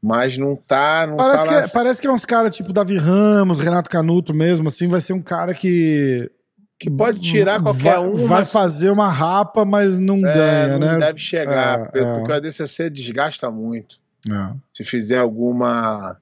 [0.02, 1.06] mas não tá.
[1.06, 4.32] Não Parece, tá que é, parece que é uns caras tipo Davi Ramos, Renato Canuto
[4.32, 6.30] mesmo, assim, vai ser um cara que.
[6.78, 10.78] que pode tirar qualquer vai, um, Vai mas fazer uma rapa, mas não é, ganha,
[10.78, 10.98] não né?
[10.98, 12.02] deve chegar, É, porque, é.
[12.02, 14.00] o ADCC desgasta muito.
[14.28, 14.54] É.
[14.72, 16.16] Se fizer alguma.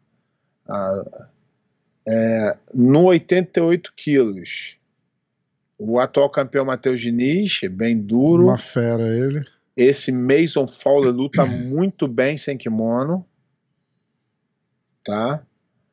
[0.68, 1.28] Ah,
[2.06, 4.76] é, no 88 quilos,
[5.78, 8.44] o atual campeão Matheus Diniz, bem duro.
[8.44, 9.44] Uma fera ele.
[9.76, 13.24] Esse Mason Fowler luta muito bem sem kimono.
[15.04, 15.42] Tá?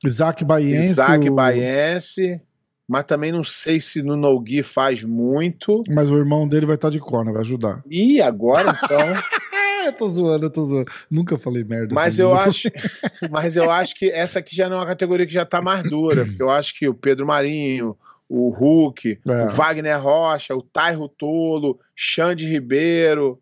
[0.04, 0.88] Isaac Baiense.
[0.88, 2.42] Isaac o- Baense.
[2.88, 5.84] Mas também não sei se no Nogi faz muito.
[5.90, 7.82] Mas o irmão dele vai estar de corner, vai ajudar.
[7.90, 9.00] E agora, então.
[9.86, 10.92] Eu tô zoando, eu tô zoando.
[11.10, 11.94] Nunca falei merda.
[11.94, 12.70] Mas eu acho,
[13.32, 15.84] mas eu acho que essa aqui já não é uma categoria que já tá mais
[15.84, 17.96] dura, porque eu acho que o Pedro Marinho,
[18.28, 19.46] o Hulk, É.
[19.46, 23.40] o Wagner Rocha, o Tairo Tolo, Xande Ribeiro,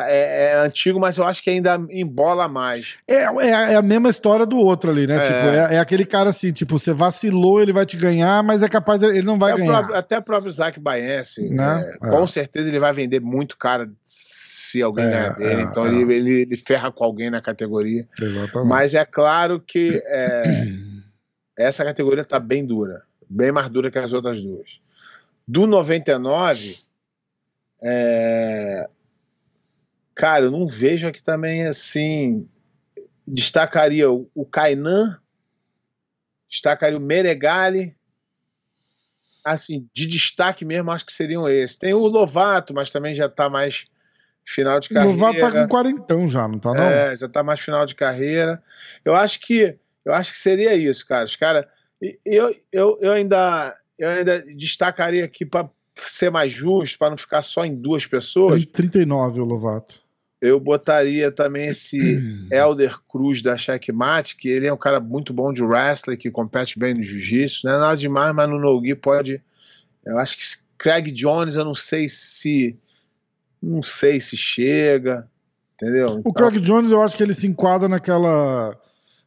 [0.00, 2.96] é, é antigo, mas eu acho que ainda embola mais.
[3.06, 5.16] É, é, é a mesma história do outro ali, né?
[5.16, 5.20] É.
[5.20, 8.68] Tipo, é, é aquele cara assim, tipo, você vacilou, ele vai te ganhar, mas é
[8.68, 9.72] capaz dele, ele não vai É ganhar.
[9.78, 11.90] próprio- até o próprio Isaac Baense, Né?
[12.02, 12.10] é, É.
[12.10, 15.86] com certeza ele vai vender muito caro se alguém ganhar dele, então.
[15.86, 18.06] Ele, ele, ele ferra com alguém na categoria.
[18.20, 18.68] Exatamente.
[18.68, 20.42] Mas é claro que é,
[21.58, 24.80] essa categoria está bem dura, bem mais dura que as outras duas.
[25.48, 26.76] Do 99,
[27.82, 28.88] é,
[30.16, 32.48] cara, eu não vejo aqui também assim.
[33.28, 35.20] Destacaria o, o Kainan,
[36.48, 37.94] destacaria o Meregali.
[39.44, 41.76] Assim, de destaque mesmo, acho que seriam esses.
[41.76, 43.86] Tem o Lovato, mas também já está mais
[44.44, 45.12] final de o carreira.
[45.12, 46.82] Lovato tá com quarentão já, não tá não?
[46.82, 48.60] É, já tá mais final de carreira.
[49.04, 51.24] Eu acho que eu acho que seria isso, cara.
[51.24, 51.68] Os cara,
[52.24, 55.70] eu, eu, eu ainda eu ainda destacaria aqui para
[56.06, 58.64] ser mais justo, para não ficar só em duas pessoas.
[58.64, 60.05] Tem 39 o Lovato.
[60.40, 61.98] Eu botaria também esse
[62.52, 66.78] Elder Cruz da Checkmate, que ele é um cara muito bom de wrestling, que compete
[66.78, 67.62] bem no jiu-jitsu.
[67.66, 69.42] Não é nada demais, mas no no-gi pode.
[70.04, 70.44] Eu acho que
[70.78, 72.76] Craig Jones, eu não sei se
[73.62, 75.26] não sei se chega,
[75.74, 76.16] entendeu?
[76.16, 78.78] O Então- Craig Jones, eu acho que ele se enquadra naquela.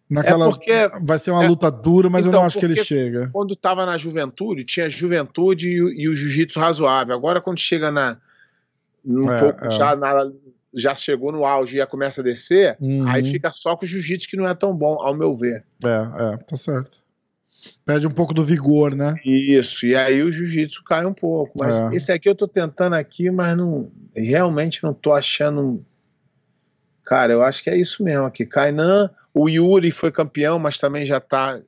[0.09, 2.65] naquela É porque- vai ser uma é- luta dura, mas eu Então, não acho que
[2.65, 3.29] ele chega.
[3.33, 7.15] quando estava na juventude, tinha juventude e, o- e o jiu-jitsu razoável.
[7.15, 8.17] Agora, quando chega na.
[9.05, 9.69] Um É, pouco é.
[9.71, 10.31] já, na-
[10.73, 13.07] já chegou no auge e já começa a descer, Uhum.
[13.07, 15.63] aí fica só com o jiu-jitsu que não é tão bom, ao meu ver.
[15.83, 17.03] É, é, tá certo.
[17.85, 19.15] Perde um pouco do vigor, né?
[19.25, 21.53] Isso, e aí o jiu-jitsu cai um pouco.
[21.59, 21.95] Mas É.
[21.95, 23.91] esse aqui eu tô tentando aqui, mas não.
[24.15, 25.83] Realmente não tô achando.
[27.03, 28.45] Cara, eu acho que é isso mesmo aqui.
[28.45, 31.59] Kainan, o Yuri foi campeão, mas também já tá.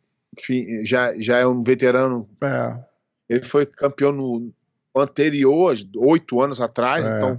[0.85, 2.79] já, já é um veterano É.
[3.27, 4.53] Ele foi campeão no
[4.95, 7.17] anterior, oito anos atrás, É.
[7.17, 7.37] então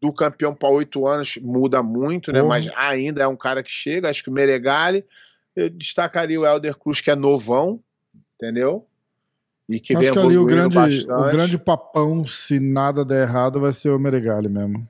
[0.00, 2.40] do campeão para oito anos muda muito, né?
[2.40, 2.48] Porra.
[2.48, 4.08] Mas ainda é um cara que chega.
[4.08, 5.04] Acho que o Meregali,
[5.54, 7.80] eu destacaria o Helder Cruz, que é novão,
[8.36, 8.86] entendeu?
[9.68, 13.60] E que acho vem que ali o grande, o grande papão, se nada der errado,
[13.60, 14.88] vai ser o Meregali mesmo.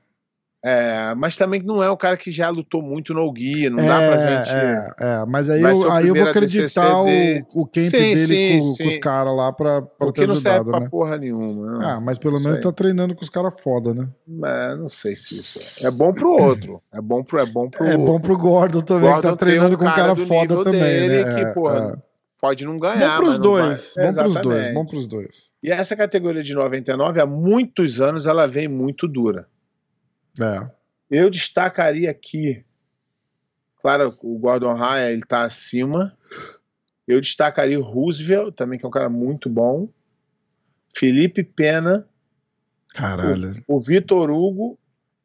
[0.63, 3.97] É, mas também não é um cara que já lutou muito no guia, não dá
[3.97, 4.55] pra gente.
[4.55, 7.07] É, é, mas aí eu, o aí eu vou acreditar o,
[7.61, 8.83] o camp Sim, dele sim, com, sim.
[8.83, 10.87] com os caras lá pra, pra Porque ter não serve ajudado, pra né?
[10.89, 11.65] porra nenhuma.
[11.71, 11.81] Não.
[11.81, 12.63] Ah, mas pelo menos aí.
[12.63, 14.07] tá treinando com os caras foda, né?
[14.45, 15.87] É, não sei se isso é.
[15.87, 16.79] É bom pro outro.
[16.93, 17.39] É bom pro.
[17.39, 17.83] É bom pro.
[17.83, 20.63] É bom pro Gordon também, que Gordon tá treinando um com um cara do foda
[20.63, 21.33] também, dele né?
[21.33, 22.11] que, É, porra, é.
[22.39, 23.17] Pode não Bom ganhar.
[23.17, 25.51] pros não vai- dois, bom pros dois, bom pros dois.
[25.63, 29.47] E essa categoria de 99, há muitos anos, ela vem muito dura.
[30.39, 30.69] É.
[31.09, 32.63] Eu destacaria aqui,
[33.81, 36.15] claro, o Gordon Ryan ele tá acima.
[37.07, 39.89] Eu destacaria o Roosevelt, também que é um cara muito bom.
[40.95, 42.07] Felipe Pena,
[42.93, 43.51] Caralho.
[43.67, 44.77] o Vitor Hugo.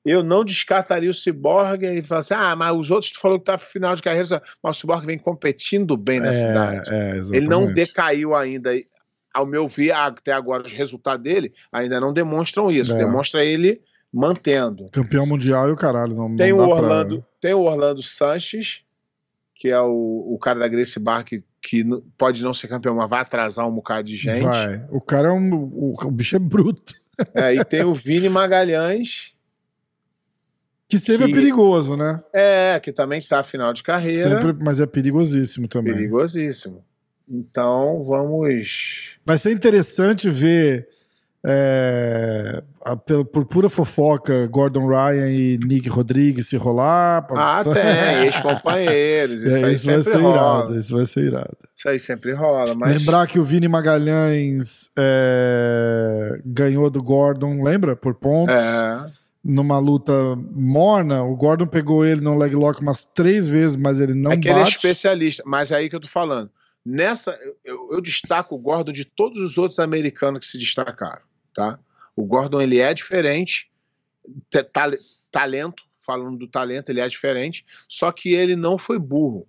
[0.05, 3.45] Eu não descartaria o Cyborg e falar assim: ah, mas os outros tu falou que
[3.45, 6.89] tá final de carreira, mas o Cyborg vem competindo bem na cidade.
[6.89, 8.71] É, é, Ele não decaiu ainda.
[9.35, 12.95] Ao meu ver, até agora, os resultados dele ainda não demonstram isso.
[12.95, 12.99] É.
[12.99, 13.83] Demonstra ele
[14.17, 14.89] mantendo.
[14.91, 16.15] Campeão mundial e o caralho.
[16.15, 18.83] Não, Tem não o dá pra- Orlando, tem o Orlando Sanches,
[19.55, 21.85] que é o, o cara da Gracie Bar que, que
[22.17, 24.43] pode não ser campeão, mas vai atrasar um bocado de gente.
[24.43, 24.85] Vai.
[24.91, 25.55] O cara é um.
[25.55, 26.95] O, o bicho é bruto.
[27.35, 29.35] É, e tem o Vini Magalhães,
[30.89, 32.23] Que sempre Que- é perigoso, né?
[32.33, 34.31] é, que também tá final de carreira.
[34.41, 35.95] Sempre, mas é perigosíssimo também.
[35.95, 36.85] Perigosíssimo.
[37.29, 39.17] Então, vamos.
[39.25, 40.89] Vai ser interessante ver,
[41.49, 47.25] é, a- pelo- por pura fofoca, Gordon Ryan e Nick Rodrigues se rolar.
[47.31, 49.43] Ah, tem, ex-companheiros.
[49.43, 50.35] Isso É, aí isso vai ser rola.
[50.35, 50.79] irado.
[50.81, 51.57] Isso vai ser irado.
[51.75, 52.75] Isso aí sempre rola.
[52.75, 52.97] Mas...
[52.99, 57.95] Lembrar que o Vini Magalhães é, ganhou do Gordon, lembra?
[57.95, 58.55] Por pontos.
[58.55, 59.07] É.
[59.45, 60.13] Numa luta
[60.53, 64.37] morna, o Gordon pegou ele no leg lock umas três vezes, mas ele não é
[64.37, 64.73] que ele é bate.
[64.77, 66.51] especialista, mas é aí que eu tô falando.
[66.85, 71.23] Nessa, eu, eu destaco o Gordon de todos os outros americanos que se destacaram,
[71.57, 71.79] tá?
[72.15, 73.69] O Gordon, ele é diferente,
[74.51, 74.99] te- tale-
[75.31, 79.47] talento, falando do talento, ele é diferente, só que ele não foi burro.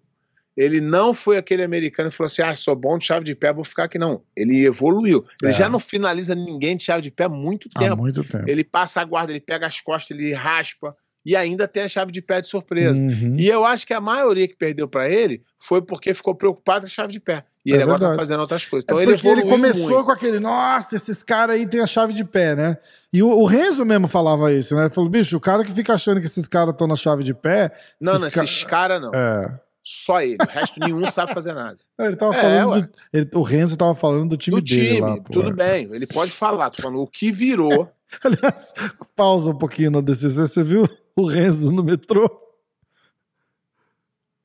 [0.56, 3.54] Ele não foi aquele americano que falou assim: ah, sou bom de chave de pé,
[3.54, 4.00] vou ficar aqui.
[4.00, 4.24] Não.
[4.36, 5.24] Ele evoluiu.
[5.44, 5.56] Ele É.
[5.56, 7.98] já não finaliza ninguém de chave de pé há muito Há tempo.
[7.98, 8.50] muito tempo.
[8.50, 12.12] Ele passa a guarda, ele pega as costas, ele raspa e ainda tem a chave
[12.12, 13.00] de pé de surpresa.
[13.00, 13.36] Uhum.
[13.38, 16.88] E eu acho que a maioria que perdeu pra ele foi porque ficou preocupado com
[16.88, 17.46] a chave de pé.
[17.68, 18.22] E É ele agora tá verdade.
[18.28, 18.86] fazendo outras coisas.
[18.88, 20.06] É Então ele porque ele evoluiu começou muito.
[20.06, 22.78] com aquele, nossa, esses caras aí tem a chave de pé, né?
[23.12, 24.84] E o, o Renzo mesmo falava isso, né?
[24.84, 27.34] Ele falou, bicho, o cara que fica achando que esses caras estão na chave de
[27.34, 27.72] pé.
[28.00, 29.14] Não, não, ca- esses caras não.
[29.14, 29.60] É.
[29.84, 30.38] Só ele.
[30.42, 31.78] O resto nenhum sabe fazer nada.
[32.00, 32.82] Ele tava É, falando.
[32.88, 35.18] do- ele- o Renzo tava falando do time Do dele time, lá.
[35.32, 35.54] tudo é.
[35.54, 35.90] bem.
[35.94, 36.70] Ele pode falar.
[36.70, 37.90] Tô falando o que virou.
[38.24, 38.74] Aliás,
[39.16, 40.42] pausa um pouquinho no DCC.
[40.48, 42.30] Você viu o Renzo no metrô?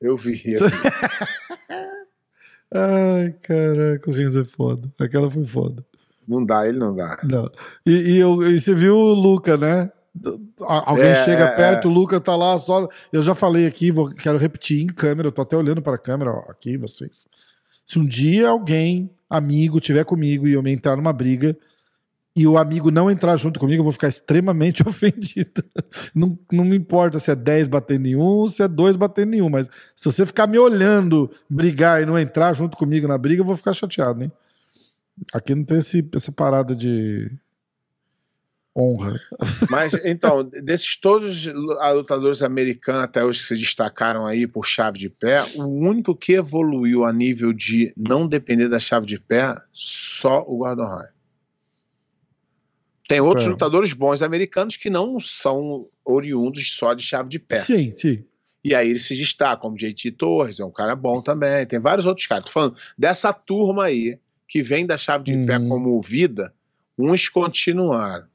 [0.01, 0.41] Eu vi.
[2.73, 4.91] Ai, caraca, o Renzo é foda.
[4.99, 5.85] Aquela foi foda.
[6.27, 7.19] Não dá, ele não dá.
[7.23, 7.49] Não.
[7.85, 9.91] E, e, eu- e você viu o Luca, né?
[10.61, 12.87] Alguém É, chega é, perto, o Luca tá lá só.
[13.11, 15.99] Eu já falei aqui, vou, quero repetir em câmera, eu tô até olhando para a
[15.99, 17.25] câmera ó, aqui, vocês.
[17.85, 21.57] Se um dia alguém, amigo, tiver comigo e eu me entrar numa briga
[22.35, 25.63] e o amigo não entrar junto comigo, eu vou ficar extremamente ofendido.
[26.15, 29.41] Não, não me importa se é 10 batendo em um, se é 2 batendo em
[29.41, 33.41] um, mas se você ficar me olhando brigar e não entrar junto comigo na briga,
[33.41, 34.31] eu vou ficar chateado, hein?
[35.31, 37.31] Aqui não tem esse, essa parada de
[38.75, 39.19] honra.
[39.69, 41.53] Mas, então, desses todos os
[41.93, 46.33] lutadores americanos até hoje que se destacaram aí por chave de pé, o único que
[46.33, 51.13] evoluiu a nível de não depender da chave de pé, só o Gordon Ryan.
[53.07, 53.49] Tem outros É.
[53.49, 57.57] lutadores bons americanos que não são oriundos só de chave de pé.
[57.57, 58.23] Sim, sim.
[58.63, 61.65] E aí eles se destacam, como JT Torres, é um cara bom também.
[61.65, 62.45] Tem vários outros caras.
[62.45, 65.67] Tô falando dessa turma aí, que vem da chave de pé Uhum.
[65.67, 66.53] como vida,
[66.97, 68.25] uns continuaram.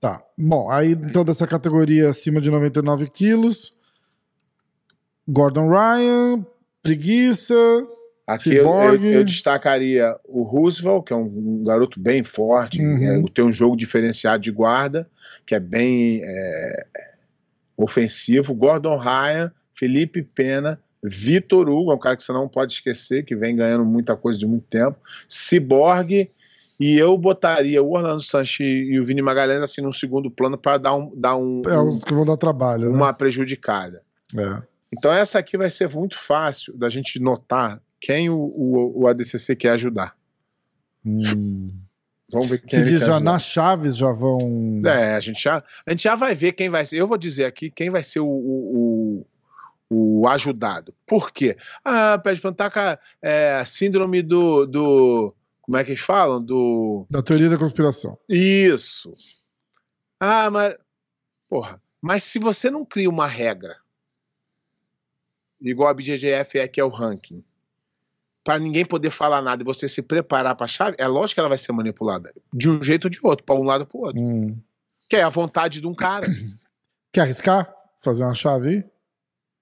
[0.00, 0.22] Tá.
[0.36, 3.72] Bom, aí então dessa categoria acima de 99 quilos,
[5.28, 6.46] Gordon Ryan,
[6.82, 7.54] preguiça.
[8.26, 13.26] Aqui eu, eu, eu destacaria o Roosevelt, que é um, um garoto bem forte, Uhum.
[13.26, 15.06] é, tem um jogo diferenciado de guarda,
[15.44, 16.86] que é bem é,
[17.76, 18.54] ofensivo.
[18.54, 23.36] Gordon Ryan, Felipe Pena, Vitor Hugo, é um cara que você não pode esquecer, que
[23.36, 24.96] vem ganhando muita coisa de muito tempo.
[25.28, 26.30] Cyborg,
[26.80, 30.78] e eu botaria o Orlando Sanches e o Vini Magalhães assim no segundo plano para
[30.78, 34.02] dar, um, dar um, É os que vão dar trabalho, uma prejudicada.
[34.32, 34.62] né?
[34.96, 39.56] Então essa aqui vai ser muito fácil da gente notar quem o, o, o ADCC
[39.56, 40.14] quer ajudar.
[41.06, 41.08] É.
[41.08, 41.72] Hum.
[42.30, 44.38] Vamos ver quem Se diz já nas chaves já vão.
[44.84, 46.96] É, a gente, já, a gente já vai ver quem vai ser.
[46.96, 49.26] Eu vou dizer aqui quem vai ser o, o,
[49.88, 50.94] o, o ajudado.
[51.06, 51.56] Por quê?
[51.84, 55.34] Ah, Pede Pantaca, é, a síndrome do, do.
[55.62, 56.42] Como é que eles falam?
[56.42, 57.06] Do.
[57.08, 58.18] Da teoria da conspiração.
[58.28, 59.14] Isso.
[60.20, 60.74] Ah, mas.
[61.48, 63.76] Porra, mas se você não cria uma regra,
[65.60, 67.44] igual a BJJF é que é o ranking,
[68.44, 71.40] para ninguém poder falar nada e você se preparar para a chave, é lógico que
[71.40, 73.98] ela vai ser manipulada de um jeito ou de outro, para um lado ou para
[73.98, 74.20] o outro.
[74.22, 74.56] Hum.
[75.08, 76.26] Que é a vontade de um cara.
[77.10, 77.74] Quer arriscar?
[77.98, 78.84] Fazer uma chave aí?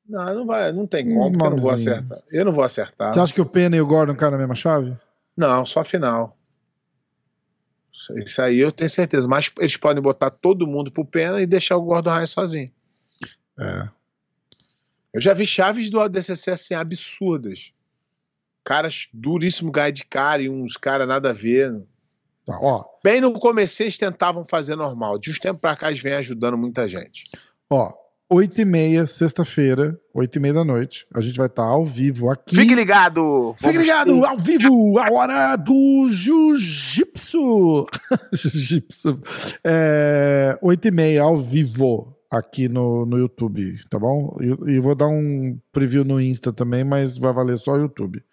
[0.09, 2.19] Não, não vai, não tem como, eu não vou acertar.
[2.31, 3.15] Eu não vou acertar.
[3.15, 4.97] Você acha que o Pena e o Gordon caem na mesma chave?
[5.37, 6.37] Não, só a final.
[7.93, 9.29] Isso- Isso aí eu tenho certeza.
[9.29, 12.73] Mas eles podem botar todo mundo pro pena e deixar o Gordon Ryan sozinho.
[13.59, 13.89] É.
[15.15, 17.73] Eu já vi chaves do ADCC assim, absurdas.
[18.65, 21.73] Caras duríssimo ganhar de cara e uns caras nada a ver.
[22.45, 25.19] Tá, ó, Bem no começo eles tentavam fazer normal.
[25.19, 27.29] De uns tempos pra cá eles vêm ajudando muita gente.
[27.71, 27.93] ó.
[28.35, 31.07] 8 e meia, sexta-feira, 8 e meia da noite.
[31.15, 32.57] A gente vai estar ao vivo aqui.
[32.57, 33.55] Fique ligado!
[33.59, 37.87] Fique ligado, ao vivo, a hora do jiu-jitsu.
[38.33, 39.21] jiu-jitsu.
[39.63, 44.35] É, 8 e meia, ao vivo, aqui no, no YouTube, tá bom?
[44.41, 48.25] E, e vou dar um preview no Insta também, mas vai valer só o YouTube.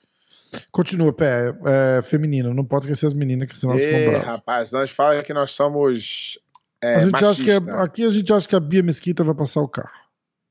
[0.72, 1.54] Continua, Pé.
[1.66, 4.28] É, feminino, não pode esquecer as meninas, que senão elas ficam bravas.
[4.28, 6.40] rapaz, nós falamos que nós somos.
[6.82, 9.36] É, a gente acha que é- aqui a gente acha que a Bia Mesquita vai
[9.36, 10.08] passar o carro.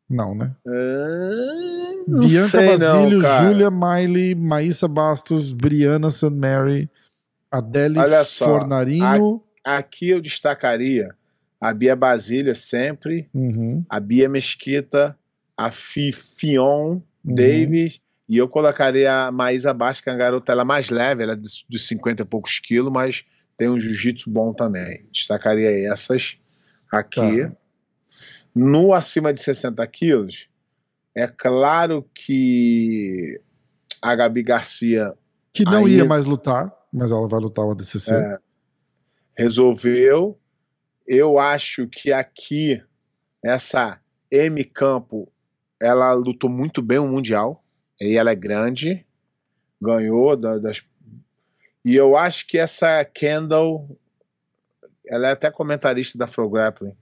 [0.09, 0.55] Não, né?
[0.67, 3.23] Ah, não Bianca sei Basílio.
[3.23, 6.31] Júlia Miley, Maísa Bastos, Briana St.
[6.31, 6.89] Mary,
[7.51, 9.43] Adele Olha só, Fornarino.
[9.65, 11.15] Aqui eu destacaria
[11.61, 15.17] a Bia Basília sempre, Uhum, a Bia Mesquita,
[15.57, 17.35] a Fi Fion uhum.
[17.35, 21.23] Davis, e eu colocaria a Maísa Bastos, que é a garota ela é mais leve,
[21.23, 23.25] ela é de, de 50 e poucos quilos, mas
[23.57, 25.07] tem um jiu-jitsu bom também.
[25.11, 26.37] Destacaria essas
[26.93, 27.49] aqui.
[27.49, 27.57] Tá.
[28.55, 30.49] No acima de 60 quilos,
[31.14, 33.41] é claro que
[34.03, 35.14] a Gabi Garcia
[35.53, 38.12] Que não Aí- ia mais lutar, mas ela vai lutar o ADCC.
[38.14, 38.38] É.
[39.37, 40.38] resolveu.
[41.07, 42.83] Eu acho que aqui,
[43.43, 45.31] essa M Campo,
[45.81, 47.64] ela lutou muito bem o Mundial.
[48.01, 49.05] E ela é grande,
[49.81, 50.85] ganhou da- das.
[51.85, 53.89] E eu acho que essa Kendall,
[55.07, 56.97] ela é até comentarista da Flow Grappling.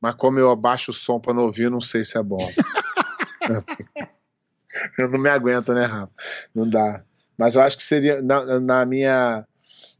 [0.00, 2.38] Mas como eu abaixo o som para não ouvir, não sei se é bom.
[4.98, 6.12] eu não me aguento, né, Rafa?
[6.54, 7.02] Não dá.
[7.36, 9.46] Mas eu acho que seria, na, na minha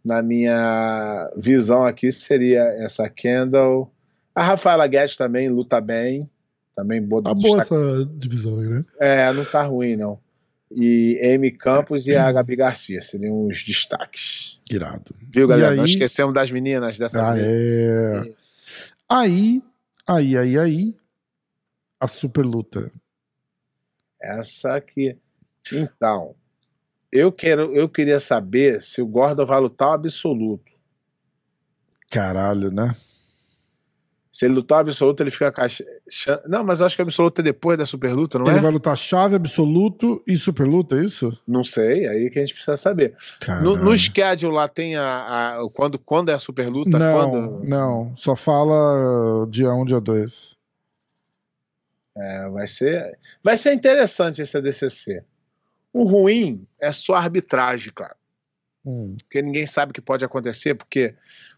[0.04, 3.90] na minha visão aqui, seria essa Kendall.
[4.32, 6.30] A Rafaela Guedes também luta bem.
[6.76, 7.74] Também boa Tá boa essa
[8.16, 8.84] divisão aí, né?
[9.00, 10.20] É, não tá ruim, não.
[10.70, 14.60] E Amy Campos e a Gabi Garcia seriam os destaques.
[14.70, 15.14] Irado.
[15.32, 15.72] Viu, galera?
[15.74, 17.46] E Não aí- esquecemos das meninas dessa Ah, vez.
[17.46, 18.34] é.
[19.08, 19.62] Aí,
[20.06, 20.94] aí, aí, aí,
[21.98, 22.90] a super luta.
[24.20, 25.16] Essa aqui.
[25.72, 26.34] Então,
[27.12, 30.72] eu, quero, eu queria saber se o Gordon vai lutar o absoluto.
[32.10, 32.94] Caralho, né?
[34.36, 35.66] Se ele lutar absoluto, ele fica com a.
[35.68, 38.46] ch- chan- Não, mas eu acho que o absoluto é depois da super luta, não
[38.46, 38.60] Ele é?
[38.60, 41.40] vai lutar chave, absoluto e super luta, é isso?
[41.48, 43.16] Não sei, aí que a gente precisa saber.
[43.62, 46.98] No, no schedule lá tem a, a- quando, quando é a super luta?
[46.98, 47.64] Não, quando...
[47.64, 48.12] não.
[48.14, 50.54] Só fala uh, dia 1, dia 2.
[52.14, 55.22] É, vai, ser, vai ser interessante esse ADCC.
[55.94, 58.16] O ruim é só a arbitragem, cara.
[58.84, 59.16] Hum.
[59.18, 60.74] Porque ninguém sabe o que pode acontecer.
[60.74, 61.14] Porque,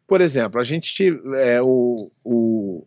[0.08, 1.06] por exemplo, a gente.
[1.36, 2.84] É, o, o,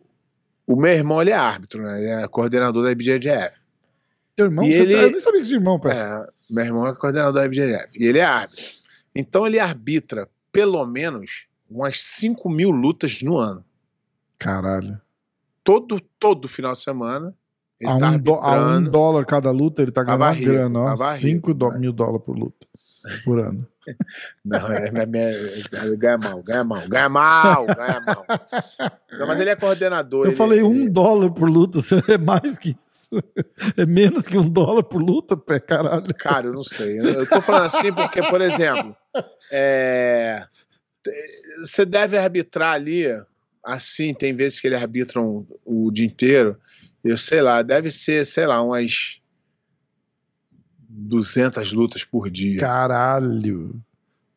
[0.66, 1.98] o meu irmão ele é árbitro, né?
[1.98, 3.62] Ele é coordenador da IBJJF.
[4.36, 5.92] Teu irmão, E você ele- tá- eu nem sabia que tinha irmão, pé.
[5.94, 7.98] É, meu irmão é coordenador da IBJJF.
[7.98, 8.64] E ele é árbitro.
[9.14, 13.64] Então ele arbitra pelo menos umas 5 mil lutas no ano.
[14.38, 15.00] Caralho.
[15.64, 17.34] Todo, todo final de semana.
[17.80, 20.36] Ele A um, tá dó- a um dólar cada luta, ele tá ganhando Tava uma
[20.38, 20.84] rico, grana, ó.
[20.96, 21.78] tava 5 rico, né?
[21.78, 22.66] mil dólares por luta.
[23.24, 23.66] Por ano.
[24.44, 28.24] Não, é, é, é, ganha mal, ganha mal, ganha mal, ganha mal.
[29.18, 30.24] Não, mas ele é coordenador.
[30.26, 33.10] Eu ele- falei um ele- dólar por luta, é mais que isso.
[33.76, 36.14] É menos que um dólar por luta, pé, caralho.
[36.14, 36.98] Cara, eu não sei.
[36.98, 38.96] Eu, tô falando assim porque, por exemplo,
[39.50, 40.44] é,
[41.64, 43.04] você deve arbitrar ali,
[43.64, 46.56] assim, tem vezes que eles arbitram o dia inteiro,
[47.04, 49.20] eu sei lá, deve ser, sei lá, umas
[50.94, 52.60] 200 lutas por dia.
[52.60, 53.82] Caralho.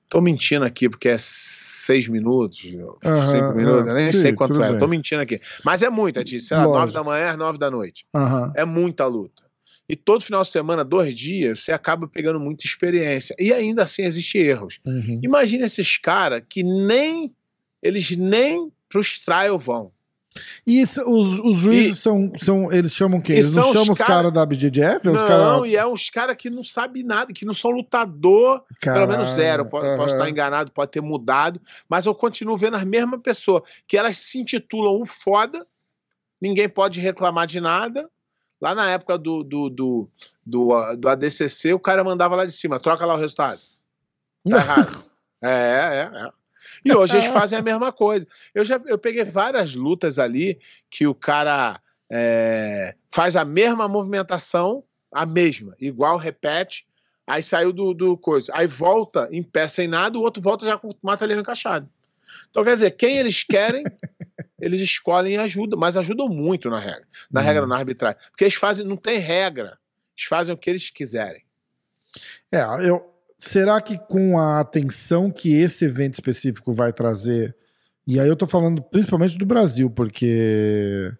[0.07, 4.61] Tô mentindo aqui porque é 6 minutos, 5 Aham, minutos, eu nem sim, sei quanto
[4.61, 4.79] é, bem.
[4.79, 5.41] tô mentindo aqui.
[5.63, 6.93] Mas é muito, é de, sei lá, 9 Lógico.
[6.93, 8.05] da manhã às 9 da noite.
[8.13, 8.53] Aham.
[8.55, 9.43] É muita luta.
[9.89, 13.35] E todo final de semana, dois dias, você acaba pegando muita experiência.
[13.37, 14.79] E ainda assim existem erros.
[14.85, 15.19] Uhum.
[15.21, 17.33] Imagina esses caras que nem.
[17.83, 19.91] Eles nem pros trial vão.
[20.67, 22.71] E isso- os, os juízes E- são, são.
[22.71, 23.35] Eles chamam quem?
[23.37, 25.07] Eles não os chamam os cara- caras da BJJF?
[25.07, 25.67] É não, cara...
[25.67, 29.35] e é uns caras que não sabem nada, que não são lutador, pelo menos Caralho,
[29.35, 29.65] zero.
[29.69, 33.97] Posso, posso estar enganado, pode ter mudado, mas eu continuo vendo as mesmas pessoas, que
[33.97, 35.65] elas se intitulam o foda,
[36.41, 38.09] ninguém pode reclamar de nada.
[38.61, 40.09] Lá na época do, do, do,
[40.45, 43.59] do, uh, do ADCC, o cara mandava lá de cima, troca lá o resultado.
[44.49, 45.03] Tá errado.
[45.43, 46.29] É, é, é.
[46.85, 48.27] E hoje eles fazem a mesma coisa.
[48.53, 50.59] Eu já eu peguei várias lutas ali
[50.89, 51.81] que o cara
[52.11, 56.85] é, faz a mesma movimentação, a mesma, igual, repete,
[57.25, 58.51] aí saiu do, do coisa.
[58.55, 61.89] Aí volta em pé sem nada, o outro volta já com o mata-leão encaixado.
[62.49, 63.83] Então, quer dizer, quem eles querem,
[64.61, 67.45] eles escolhem e ajudam, mas ajudam muito na regra, na Uhum.
[67.47, 68.19] regra na arbitragem.
[68.29, 69.79] Porque eles fazem, não tem regra,
[70.15, 71.43] eles fazem o que eles quiserem.
[72.51, 77.55] É, eu, será que com a atenção que esse evento específico vai trazer,
[78.07, 81.11] e aí eu tô falando principalmente do Brasil, porque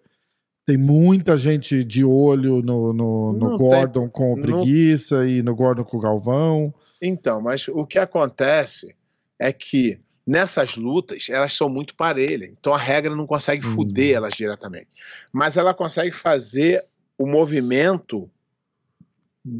[0.64, 5.54] tem muita gente de olho no, no, no Não Gordon com o Preguiça e no
[5.54, 6.74] Gordon com o Galvão.
[7.00, 8.94] Então, mas o que acontece
[9.38, 13.70] é que nessas lutas elas são muito parelhas, então a regra não consegue Hum.
[13.74, 14.88] fuder elas diretamente,
[15.32, 16.84] mas ela consegue fazer
[17.16, 18.28] o movimento,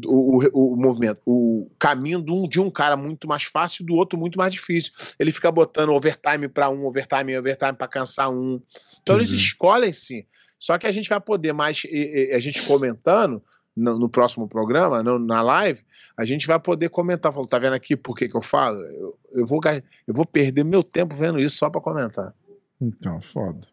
[0.05, 3.85] o, o, o movimento, o caminho de um, de um cara muito mais fácil e
[3.85, 4.91] do outro muito mais difícil.
[5.17, 8.61] Ele fica botando overtime para um, overtime, overtime para cansar um.
[9.01, 9.43] Então eles Entendi.
[9.43, 10.25] escolhem sim.
[10.59, 13.41] Só que a gente vai poder mais, e- e- a gente comentando
[13.75, 15.81] no, no próximo programa, no- na live,
[16.17, 17.31] a gente vai poder comentar.
[17.31, 18.77] Falou, tá vendo aqui por que, que eu falo?
[18.77, 19.61] Eu, eu vou,
[20.07, 22.33] eu vou perder meu tempo vendo isso só para comentar.
[22.81, 23.67] Então, foda.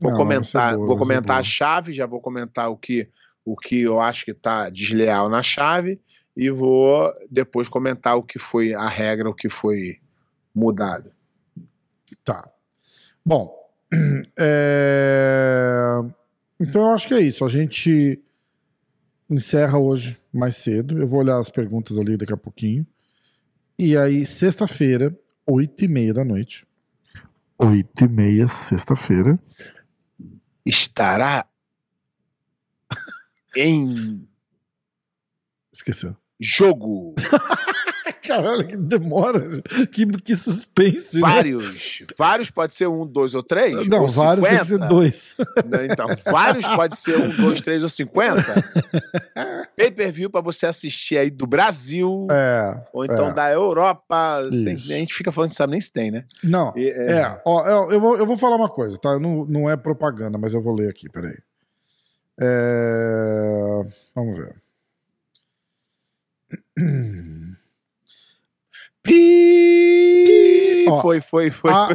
[0.00, 3.08] Vou Não, ser comentar, boa, vou ser comentar a chave, já vou comentar o que,
[3.44, 6.00] o que eu acho que tá desleal na chave
[6.36, 9.98] e vou depois comentar o que foi a regra, o que foi
[10.54, 11.12] mudado.
[12.24, 12.48] Tá.
[13.24, 13.54] Bom,
[14.38, 15.98] é,
[16.58, 17.44] então eu acho que é isso.
[17.44, 18.20] A gente
[19.28, 20.98] encerra hoje mais cedo.
[20.98, 22.86] Eu vou olhar as perguntas ali daqui a pouquinho.
[23.78, 25.16] E aí, sexta-feira,
[25.46, 26.66] oito e meia da noite.
[27.58, 29.38] Oito e meia, sexta-feira.
[30.64, 31.46] Estará
[33.56, 34.26] em
[35.72, 36.16] Esqueceu.
[36.40, 37.14] jogo
[38.26, 39.46] Caralho, que demora.
[39.92, 41.16] Que, que suspense.
[41.16, 41.20] né?
[41.20, 42.02] vários.
[42.16, 43.86] Vários pode ser um, dois ou três?
[43.86, 44.82] Não, ou vários tem que 50?
[44.82, 45.36] ser dois.
[45.90, 48.42] Então, vários pode ser um, dois, três ou cinquenta.
[49.76, 52.82] Pay per view para você assistir aí do Brasil, É.
[52.94, 53.34] ou então é.
[53.34, 54.48] da Europa.
[54.50, 56.24] sem- a gente fica falando que sabe nem se tem, né?
[56.42, 56.72] Não.
[56.76, 59.18] E, É, ó, eu, eu vou, eu vou falar uma coisa, tá?
[59.18, 61.36] Não, não é propaganda, mas eu vou ler aqui, peraí.
[62.40, 63.82] É,
[64.14, 64.62] Vamos ver.
[69.02, 70.86] Pi!
[70.88, 71.70] Ó, foi, foi, foi.
[71.70, 71.88] A,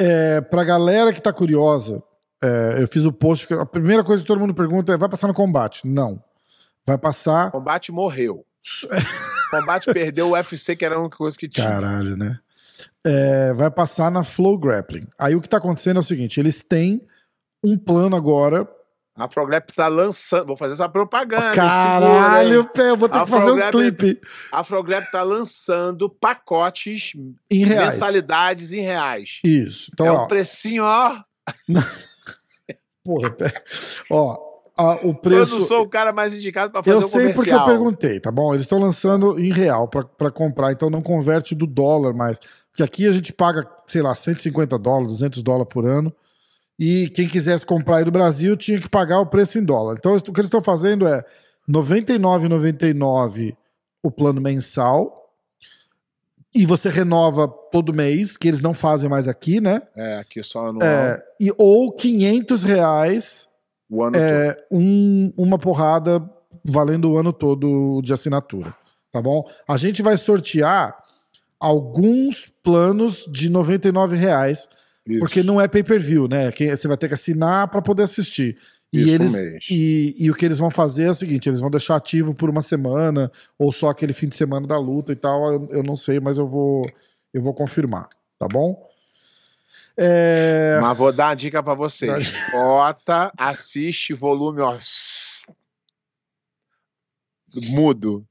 [0.00, 2.02] é, pra galera que tá curiosa,
[2.42, 3.52] é, eu fiz o post.
[3.54, 5.86] A primeira coisa que todo mundo pergunta é: vai passar no combate?
[5.86, 6.22] Não.
[6.86, 7.50] Vai passar.
[7.50, 8.44] Combate morreu.
[9.50, 11.68] Combate perdeu o UFC, que era a única coisa que tinha.
[11.68, 12.38] Caralho, né?
[13.04, 15.06] É, vai passar na Flow Grappling.
[15.18, 17.06] Aí o que tá acontecendo é o seguinte: eles têm
[17.62, 18.68] um plano agora.
[19.16, 20.46] A Afrograp tá lançando.
[20.46, 21.54] Vou fazer essa propaganda.
[21.54, 27.12] Caralho, pé, eu vou ter que fazer um clipe A Afrograp tá lançando pacotes,
[27.50, 27.94] em reais.
[27.94, 29.38] mensalidades em reais.
[29.44, 29.90] Isso.
[29.92, 31.16] Então, é ó, um precinho, ó.
[33.04, 33.52] porra, pé.
[34.10, 34.36] Ó,
[34.76, 35.58] a- o Eu preço.
[35.58, 37.66] não sou o cara mais indicado pra fazer Eu um sei porque eu comercial.
[37.66, 38.52] perguntei, tá bom?
[38.52, 42.38] Eles estão lançando em real pra comprar, então não converte do dólar mais.
[42.70, 46.12] Porque aqui a gente paga, sei lá, 150 dólares, 200 dólares por ano.
[46.78, 49.94] E quem quisesse comprar aí do Brasil tinha que pagar o preço em dólar.
[49.98, 51.24] Então o que eles estão fazendo é R$
[51.72, 53.56] 99,99
[54.02, 55.22] o plano mensal.
[56.54, 59.82] E você renova todo mês, que eles não fazem mais aqui, né?
[59.96, 63.48] É, aqui só no É, e, ou 500 reais
[63.90, 64.22] o ano todo.
[64.22, 66.22] é, um- uma porrada
[66.64, 68.72] valendo o ano todo de assinatura,
[69.12, 69.44] tá bom?
[69.66, 70.96] A gente vai sortear
[71.58, 74.68] alguns planos de 99 reais,
[75.06, 75.20] Isso.
[75.20, 76.50] porque não é pay-per-view, né?
[76.50, 78.58] Você vai ter que assinar para poder assistir.
[78.92, 79.58] E, Isso eles, mesmo.
[79.70, 82.48] e, e o que eles vão fazer é o seguinte: eles vão deixar ativo por
[82.48, 85.52] uma semana, ou só aquele fim de semana da luta e tal.
[85.52, 86.88] Eu, eu não sei, mas eu vou,
[87.32, 88.88] eu vou confirmar, tá bom?
[89.96, 92.32] É, Mas vou dar uma dica pra vocês.
[92.50, 94.76] Bota, assiste volume, ó.
[97.68, 98.26] Mudo.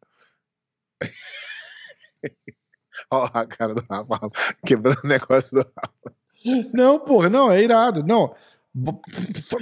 [3.09, 5.65] Ó a cara do Rafa, Rafa, quebrando o negócio do
[6.73, 8.03] Não, porra, não, é irado.
[8.05, 8.33] Não.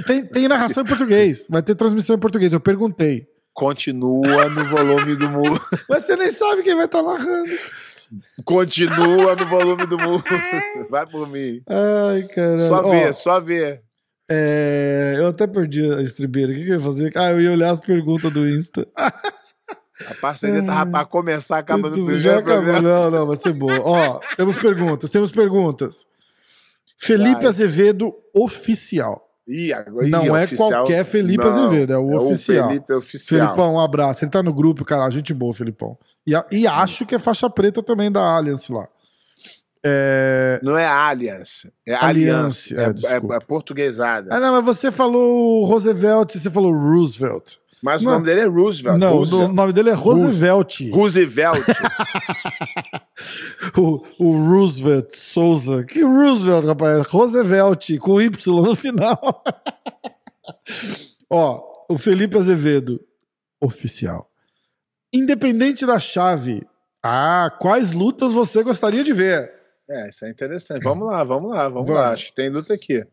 [0.08, 1.48] Tem, tem narração em português.
[1.50, 2.54] Vai ter transmissão em português.
[2.54, 3.28] Eu perguntei.
[3.54, 5.60] Continua no volume do mudo.
[5.90, 7.52] Mas você nem sabe quem vai estar narrando.
[8.46, 10.24] Continua no volume do mudo.
[10.90, 11.62] Vai por mim.
[11.68, 12.60] Ai, caralho.
[12.62, 13.82] Só Ó, ver, só ver.
[14.30, 16.52] é, eu até perdi a estribeira.
[16.52, 17.12] O que, que eu ia fazer?
[17.16, 18.88] Ah, eu ia olhar as perguntas do Insta.
[18.96, 22.82] A parceria tava pra começar, acaba no primeiro Já acabou.
[22.82, 23.80] Não, não, vai ser boa.
[23.82, 26.08] Ó, temos perguntas, temos perguntas.
[27.02, 27.46] Felipe Vai.
[27.48, 29.28] Azevedo, oficial.
[29.48, 32.68] Ih, agora, Não é oficial- qualquer Felipe Não, Azevedo, é o oficial.
[32.70, 33.40] Felipe oficial.
[33.48, 34.24] Felipão, um abraço.
[34.24, 35.10] Ele tá no grupo, cara.
[35.10, 35.98] Gente boa, Felipão.
[36.26, 38.88] E, a- e acho que é faixa preta também da Alliance lá.
[39.84, 40.60] É...
[40.62, 43.08] Não é Allianz, é Alliance, Alliance.
[43.08, 44.30] é, É, é- é portuguesada.
[44.32, 47.56] Ah, não, mas você falou Roosevelt, você falou Roosevelt.
[47.84, 48.12] Mas não.
[48.12, 49.00] o nome dele é Roosevelt.
[49.00, 49.50] não, Roosevelt.
[49.50, 50.80] o nome dele é Roosevelt.
[50.92, 51.60] Roosevelt.
[53.78, 55.84] O, o Roosevelt Souza.
[55.84, 57.06] Que Roosevelt, rapaz?
[57.06, 59.44] Roosevelt, com Y no final.
[61.30, 63.00] Ó, o Felipe Azevedo,
[63.62, 64.30] oficial.
[65.14, 66.66] Independente da chave.
[67.04, 69.52] Ah, quais lutas você gostaria de ver?
[69.90, 70.84] É, isso é interessante.
[70.84, 72.02] Vamos lá, vamos lá, vamos, Vamos.
[72.02, 72.12] lá.
[72.12, 73.06] Acho que tem luta aqui.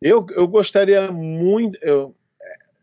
[0.00, 1.78] Eu, eu gostaria muito.
[1.82, 2.14] Eu,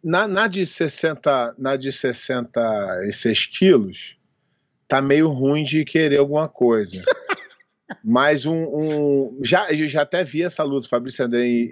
[0.03, 4.17] na, na de 60, na de 66 quilos,
[4.87, 7.01] tá meio ruim de querer alguma coisa.
[8.03, 8.63] Mas um.
[8.65, 11.63] um- já, eu já até vi essa luta, Fabrício André e,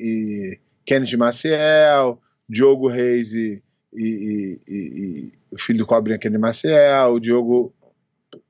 [0.53, 3.61] e Kennedy Maciel, Diogo Reis e,
[3.93, 7.73] e- e- o filho do Cobrinha Kennedy Maciel, o Diogo,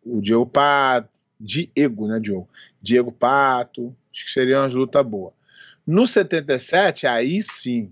[0.06, 1.10] o Diogo Pato,
[1.40, 2.48] Diego, né, Diogo?
[2.82, 5.34] Diego Pato, acho que seria uma luta boa.
[5.86, 7.92] No 77, aí sim,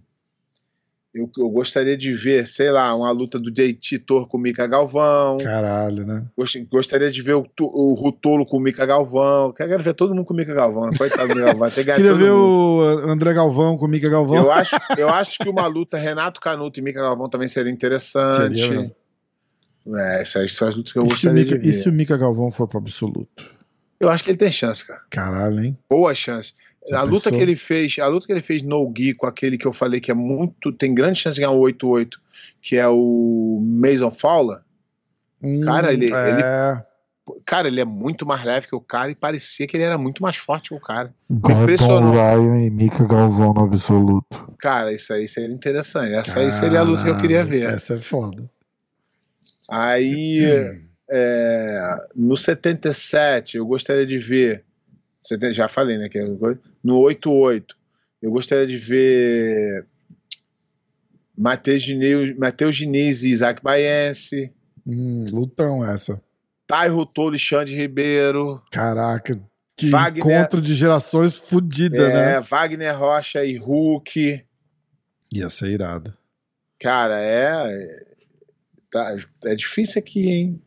[1.13, 4.65] eu, eu gostaria de ver, sei lá, uma luta do JT Tor com o Mika
[4.65, 6.25] Galvão, Caralho, né?
[6.37, 10.25] Gost- gostaria de ver o, o Rutolo com o Mika Galvão, quero ver todo mundo
[10.25, 10.97] com o Mika Galvão, né?
[10.97, 13.05] coitado do Mika Galvão, Queria ver mundo.
[13.05, 14.37] o André Galvão com o Mika Galvão.
[14.37, 18.57] Eu acho, eu acho que uma luta Renato Canuto e Mika Galvão também seria interessante.
[18.59, 18.95] Seria mesmo.
[19.95, 21.69] é, essas são as lutas que eu E gostaria Mika, de ver.
[21.69, 23.51] e se o Mika Galvão for pro absoluto?
[23.99, 25.01] Eu acho que ele tem chance, cara.
[25.09, 25.77] Caralho, hein?
[25.89, 26.53] boa chance.
[26.89, 27.31] Já a luta pensou?
[27.33, 29.99] que ele fez, a luta que ele fez no Gui com aquele que eu falei
[29.99, 32.09] que é muito, tem grande chance de ganhar o 8-8,
[32.61, 34.59] que é o Mason Fowler.
[35.65, 36.83] Cara, ele- é...
[37.45, 40.21] Cara, ele é muito mais leve que o cara e parecia que ele era muito
[40.21, 41.13] mais forte que o cara.
[41.29, 42.11] Gordon impressionou.
[42.11, 44.53] Ryan e Mika Galvão no absoluto.
[44.59, 46.11] Cara, isso aí seria interessante.
[46.13, 47.63] Essa aí seria a luta que eu queria ver.
[47.63, 48.49] Essa é foda.
[49.69, 50.43] Aí,
[51.09, 54.65] é, no 77, eu gostaria de ver.
[55.23, 56.09] 70 Já falei, né?
[56.09, 56.37] que eu-
[56.83, 57.75] No 88,
[58.21, 59.85] eu gostaria de ver
[61.37, 64.53] Matheus Diniz, Matheus Diniz e Isaac Baiense,
[64.85, 66.21] Hum, lutão essa.
[66.67, 69.33] Tairo Tolo e Xande Ribeiro, Caraca,
[69.77, 72.39] que Wagner- encontro de gerações fodida, é, né?
[72.41, 74.43] Wagner Rocha e Hulk.
[75.33, 76.13] Ia ser irado.
[76.79, 78.13] Cara, é.
[78.91, 79.15] Tá,
[79.45, 80.61] é difícil aqui, hein?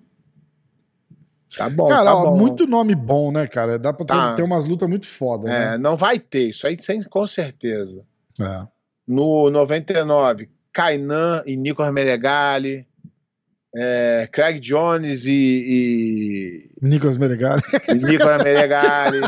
[1.57, 2.37] Tá bom, cara, tá ó, bom.
[2.37, 3.79] muito nome bom, né, cara?
[3.79, 4.35] Dá pra ter, Tá.
[4.35, 5.79] ter umas lutas muito foda, É, né?
[5.79, 8.03] não vai ter, isso aí sem, com certeza.
[8.41, 8.67] É.
[9.07, 12.87] No 99, Kainan e Nicolas Meregali,
[13.75, 19.21] é, Craig Jones e, Nicolas Meregali e, e Nicolas Meregali,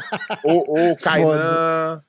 [0.45, 2.03] ou, ou Kainan.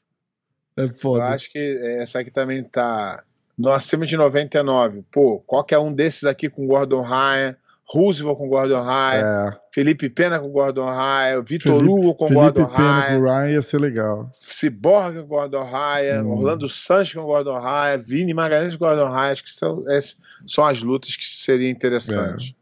[0.78, 1.26] é Eu foda.
[1.26, 3.24] acho que essa aqui também tá
[3.57, 5.03] no acima de 99.
[5.12, 7.55] Pô, qualquer um desses aqui com Gordon Ryan,
[7.91, 12.65] Roosevelt com Gordon Ryan, É, Felipe Pena com Gordon Ryan, Vitor Hugo com Felipe Gordon
[12.67, 13.07] Pena Ryan.
[13.07, 14.29] com o Ryan ia ser legal.
[14.31, 16.31] Cyborg com Gordon Ryan, Hum.
[16.31, 20.63] Orlando Sanches com Gordon Ryan, Vini Magalhães com Gordon Ryan, acho que são, essas são
[20.65, 22.53] as lutas que seriam interessantes.
[22.55, 22.59] É.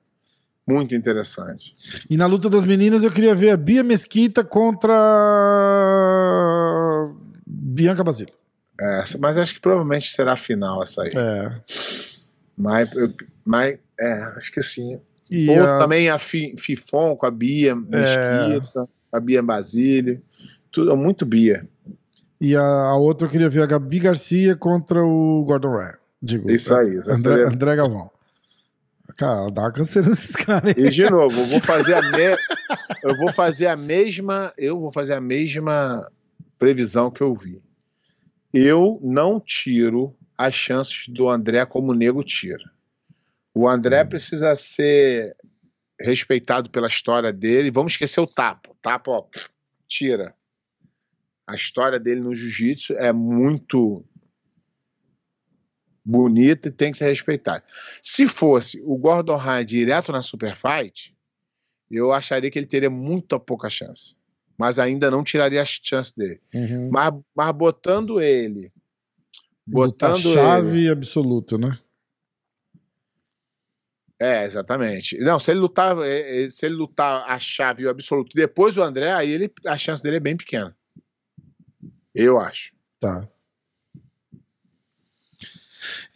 [0.74, 1.74] Muito interessante.
[2.10, 4.94] E na luta das meninas eu queria ver a Bia Mesquita contra
[7.46, 8.34] Bianca Basílio.
[8.80, 11.12] É, mas acho que provavelmente será a final essa aí.
[11.16, 11.52] É.
[12.58, 13.14] Mas, eu-
[13.46, 15.00] mas é, acho que sim.
[15.30, 20.22] E Ou a- também a Fi- Fifon com a Bia Mesquita, a Bia Basílio.
[20.72, 21.68] Tudo, muito Bia.
[22.40, 25.98] E a, a outra eu queria ver a Gabi Garcia contra o Gordon Ryan.
[26.22, 28.10] Digo, Isso aí, André, seria- André Galvão.
[29.16, 30.84] Cara, dá uma canseira nesses caras aí.
[30.86, 32.38] E de novo, eu vou fazer a me...
[33.04, 36.08] eu vou fazer a mesma, eu vou fazer a mesma
[36.60, 37.60] previsão que eu vi.
[38.54, 42.64] Eu não tiro as chances do André como o nego tira.
[43.58, 45.36] O André precisa ser
[46.00, 47.72] respeitado pela história dele.
[47.72, 48.72] Vamos esquecer o Tapo.
[48.74, 49.26] O Tapo, ó,
[49.88, 50.36] tira.
[51.48, 54.06] A história dele no jiu-jitsu é muito
[56.06, 57.64] bonita e tem que ser respeitada.
[58.00, 61.18] Se fosse o Gordon Ryan direto na Super Fight,
[61.90, 64.16] eu acharia que ele teria muito pouca chance.
[64.56, 66.40] Mas ainda não tiraria a chance dele.
[66.54, 66.90] Uhum.
[66.92, 68.72] Mas, mas botando ele.
[69.68, 70.90] Luta Botando chave ele.
[70.90, 71.76] absoluto, né?
[74.20, 75.18] É, exatamente.
[75.20, 78.84] Não, se ele lutar, é, é, se ele lutar a chave o absoluto depois do
[78.84, 80.76] André, aí ele, a chance dele é bem pequena.
[82.14, 82.74] Eu acho.
[83.00, 83.28] Tá.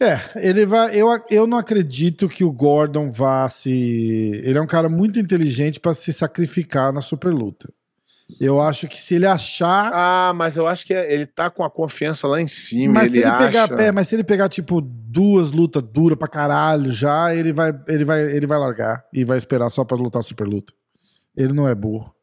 [0.00, 0.96] É, ele vai.
[0.96, 3.70] Eu, eu não acredito que o Gordon vá se.
[4.42, 7.72] Ele é um cara muito inteligente pra se sacrificar na super luta.
[8.40, 9.90] Eu acho que se ele achar.
[9.92, 12.94] Ah, mas eu acho que ele tá com a confiança lá em cima.
[12.94, 13.76] mas se ele ele pegar acha...
[13.76, 18.04] pé, mas se ele pegar, tipo, duas lutas duras pra caralho já, ele vai, ele
[18.04, 20.72] vai, ele vai largar e vai esperar só pra lutar super luta.
[21.36, 22.14] Ele não é burro.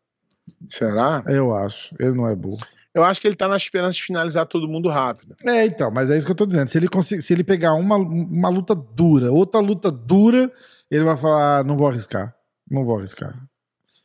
[0.67, 1.23] Será?
[1.27, 1.95] Eu acho.
[1.99, 2.65] Ele não é burro.
[2.93, 5.35] Eu acho que ele tá na esperança de finalizar todo mundo rápido.
[5.45, 6.69] É, então, mas é isso que eu tô dizendo.
[6.69, 10.51] Se ele, conseguir, se ele pegar uma, uma luta dura, outra luta dura,
[10.89, 12.35] ele vai falar: ah, não vou arriscar.
[12.69, 13.48] Não vou arriscar.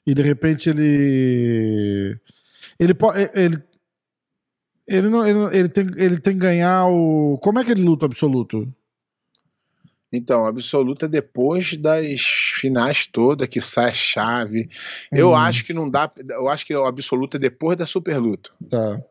[0.06, 2.18] E de repente ele.
[2.78, 3.30] Ele pode.
[3.34, 3.62] Ele,
[4.86, 7.38] ele, não, ele, ele, tem, ele tem que ganhar o.
[7.42, 8.70] Como é que ele luta absoluto?
[10.12, 14.70] Então, absoluta depois das finais todas, que sai a chave.
[15.10, 15.34] Eu Hum.
[15.36, 16.10] acho que não dá.
[16.30, 18.50] Eu acho que o absoluta é depois da super luta.
[18.68, 19.02] Tá.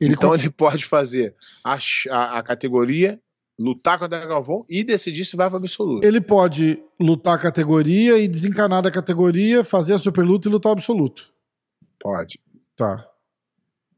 [0.00, 1.78] Ele então con- ele pode fazer a,
[2.10, 3.18] a, a categoria,
[3.58, 6.06] lutar com a Galvão e decidir se vai para absoluta.
[6.06, 10.70] ele pode lutar a categoria e desencanar da categoria, fazer a super luta e lutar
[10.70, 11.32] o absoluto.
[12.00, 12.38] Pode.
[12.76, 13.04] Tá.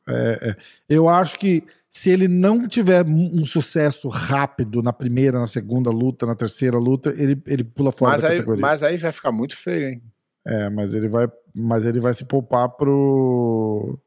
[0.08, 0.56] É, é.
[0.88, 6.24] Eu acho que se ele não tiver um sucesso rápido na primeira, na segunda luta,
[6.24, 8.60] na terceira luta, ele, ele pula fora Mas da aí, categoria.
[8.62, 10.02] mas aí vai ficar muito feio, hein?
[10.46, 13.98] É, mas ele vai, mas ele vai se poupar pro.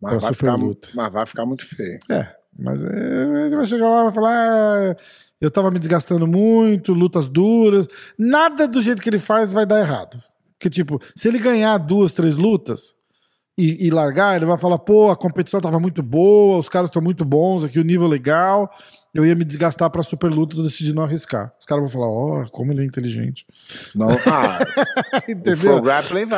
[0.00, 0.58] Mas Pra vai, ficar,
[0.94, 1.98] mas vai ficar muito feio.
[2.10, 4.96] É, mas é, ele vai chegar lá e vai falar: "Ah,
[5.40, 7.86] eu tava me desgastando muito, lutas duras.
[8.18, 10.20] Nada do jeito que ele faz vai dar errado.
[10.58, 12.96] Porque, tipo, se ele ganhar duas, três lutas
[13.56, 17.00] e, e largar, ele vai falar: pô, a competição tava muito boa, os caras estão
[17.00, 18.68] muito bons aqui, o nível legal.
[19.14, 21.52] Eu ia me desgastar pra super luta, eu decidi não arriscar.
[21.58, 23.46] Os caras vão falar: ó, como ele é inteligente.
[23.94, 24.58] Não, ah,
[25.28, 25.76] Entendeu?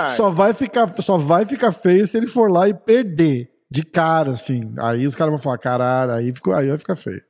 [0.02, 0.10] Vai.
[0.10, 3.49] Só vai, ficar, só vai ficar feio se ele for lá e perder.
[3.70, 4.72] De cara, assim.
[4.78, 7.22] Aí os caras vão falar, caralho, aí, ficou, aí vai ficar feio.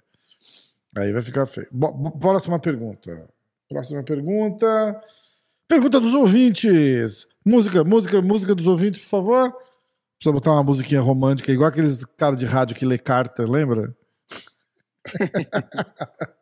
[0.96, 1.68] Aí vai ficar feio.
[1.70, 3.28] Bo- próxima pergunta.
[3.68, 5.00] Próxima pergunta.
[5.68, 7.26] Pergunta dos ouvintes.
[7.44, 9.52] Música, música, música dos ouvintes, por favor.
[10.16, 13.94] Precisa botar uma musiquinha romântica, igual aqueles caras de rádio que lê carta, lembra?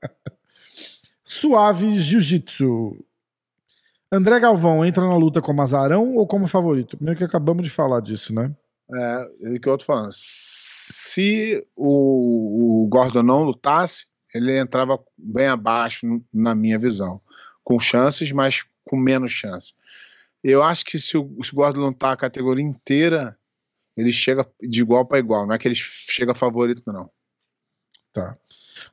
[1.24, 3.04] Suave Jiu-Jitsu.
[4.10, 6.96] André Galvão entra na luta como azarão ou como favorito?
[6.96, 8.50] Primeiro que acabamos de falar disso, né?
[8.94, 10.10] É, o que eu tô falando.
[10.12, 17.20] Se o, o Gordon não lutasse, ele entrava bem abaixo, na minha visão.
[17.62, 19.74] Com chances, mas com menos chance.
[20.42, 23.38] Eu acho que se o, se o Gordon lutar a categoria inteira,
[23.96, 25.46] ele chega de igual para igual.
[25.46, 27.10] Não é que ele chega favorito, não.
[28.12, 28.38] Tá.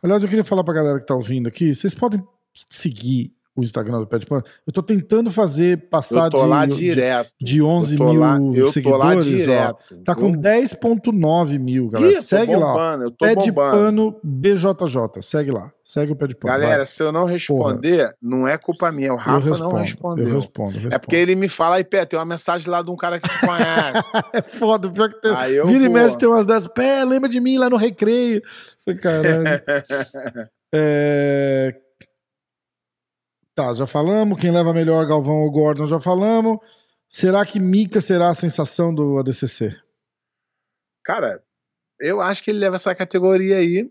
[0.01, 2.25] Aliás, eu queria falar pra galera que tá ouvindo aqui, vocês podem
[2.69, 4.43] seguir o Instagram do Pé de Pano.
[4.67, 7.31] Eu tô tentando fazer passar Eu tô de, lá de, direto.
[7.41, 9.17] de 11 eu tô mil lá, eu tô lá seguidores.
[9.17, 9.21] ó.
[9.21, 9.77] direto.
[10.03, 12.11] Tá com Eu- 10.9 mil, galera.
[12.13, 12.95] Ih, Segue lá.
[13.01, 13.51] Eu tô Pé de.
[13.51, 15.21] Pano BJJ.
[15.21, 15.71] Segue lá.
[15.83, 16.51] Segue o Pé de Pano.
[16.53, 16.85] Galera, vai.
[16.85, 19.13] se eu não responder, não é culpa minha.
[19.13, 20.27] O Rafa respondo, não respondeu.
[20.27, 20.95] Eu respondo, eu respondo.
[20.95, 23.29] É porque ele me fala, aí, Pé, tem uma mensagem lá de um cara que
[23.29, 24.09] te conhece.
[24.33, 25.33] É foda, pior que tem.
[25.35, 25.93] Aí eu Vira e vou.
[25.97, 26.67] mexe tem umas dessas.
[26.67, 28.41] Pé, lembra de mim lá no recreio.
[28.83, 29.61] Falei, caralho.
[30.77, 31.73] É,
[33.55, 34.37] Tá, já falamos.
[34.37, 36.59] Quem leva melhor, Galvão ou Gordon, já falamos.
[37.07, 39.73] Será que Mika será a sensação do ADCC?
[41.03, 41.41] Cara,
[42.01, 43.89] eu acho que ele leva essa categoria aí,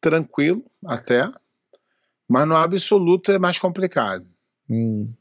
[0.00, 1.30] tranquilo, até.
[2.28, 4.26] Mas no absoluto é mais complicado.
[4.68, 5.12] Hum.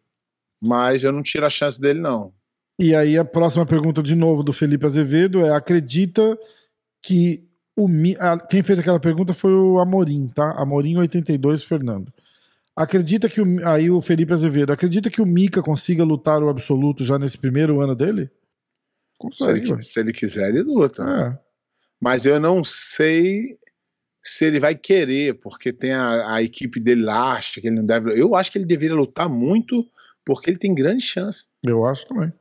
[0.60, 2.34] Mas eu não tiro a chance dele, não.
[2.80, 6.38] E aí a próxima pergunta de novo do Felipe Azevedo é: acredita
[7.04, 8.16] que o Mi...
[8.50, 10.56] quem fez aquela pergunta foi o Amorim, tá?
[10.58, 12.12] Amorim 82 Fernando.
[12.76, 17.03] Acredita que o aí o Felipe Azevedo, acredita que o Mika consiga lutar o absoluto
[17.03, 18.30] já nesse primeiro ano dele?
[19.32, 19.84] Se ele, Consegue.
[19.84, 21.03] se ele quiser, ele luta.
[21.03, 21.39] É.
[22.01, 23.57] Mas eu não sei
[24.21, 27.86] se ele vai querer, porque tem a, a equipe dele lá, acha que ele não
[27.86, 28.19] deve.
[28.19, 29.86] Eu acho que ele deveria lutar muito,
[30.26, 31.45] porque ele tem grande chance.
[31.63, 32.34] Eu acho também.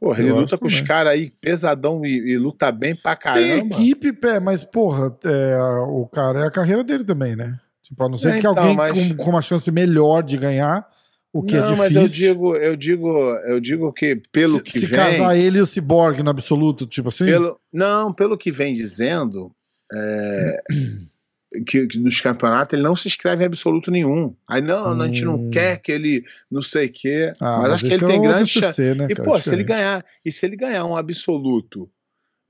[0.00, 0.86] Porra, ele Eu luta com os também.
[0.88, 3.74] caras aí pesadão e, e luta bem pra Tem caramba.
[3.76, 5.56] equipe, pé, mas porra, é,
[5.88, 7.58] o cara é a carreira dele também, né?
[7.88, 10.36] Tipo, a não ser É, que então, alguém mas- com, com uma chance melhor de
[10.36, 10.86] ganhar,
[11.32, 11.84] o que não, é difícil.
[11.84, 13.08] mas eu digo, eu digo,
[13.46, 16.86] eu digo que pelo se, que se vem, casar ele e o Cyborg no absoluto,
[16.86, 17.24] tipo assim.
[17.24, 19.50] pelo, não, pelo que vem dizendo,
[19.94, 20.62] é,
[21.66, 24.34] que, que nos campeonatos ele não se inscreve em absoluto nenhum.
[24.46, 25.50] Aí não, a gente não Hum.
[25.50, 28.22] quer que ele não sei o quê, Ah, mas, acho que ele é tem o
[28.22, 28.82] grande chance.
[28.94, 29.28] Né, E cara?
[29.30, 29.66] pô, se ele Diferente.
[29.66, 31.88] ganhar, e se ele ganhar um absoluto,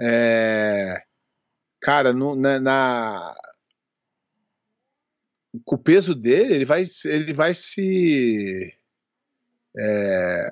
[0.01, 1.01] é,
[1.81, 3.35] cara, no- na, na-
[5.65, 8.73] com o peso dele, ele vai, se- ele vai se
[9.77, 10.51] é,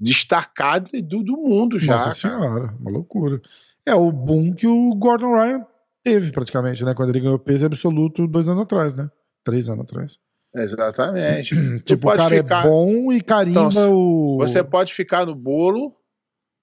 [0.00, 1.94] destacar do, do mundo já.
[1.94, 2.14] Nossa cara.
[2.40, 3.40] senhora, uma loucura.
[3.86, 5.66] É o boom que o Gordon Ryan
[6.02, 6.94] teve praticamente, né?
[6.94, 9.10] Quando ele ganhou peso absoluto dois anos atrás, né?
[9.42, 10.18] Três anos atrás.
[10.54, 11.54] Exatamente.
[11.84, 14.38] Tipo, o cara ficar- é bom e carimba Então, o.
[14.38, 15.92] Você pode ficar no bolo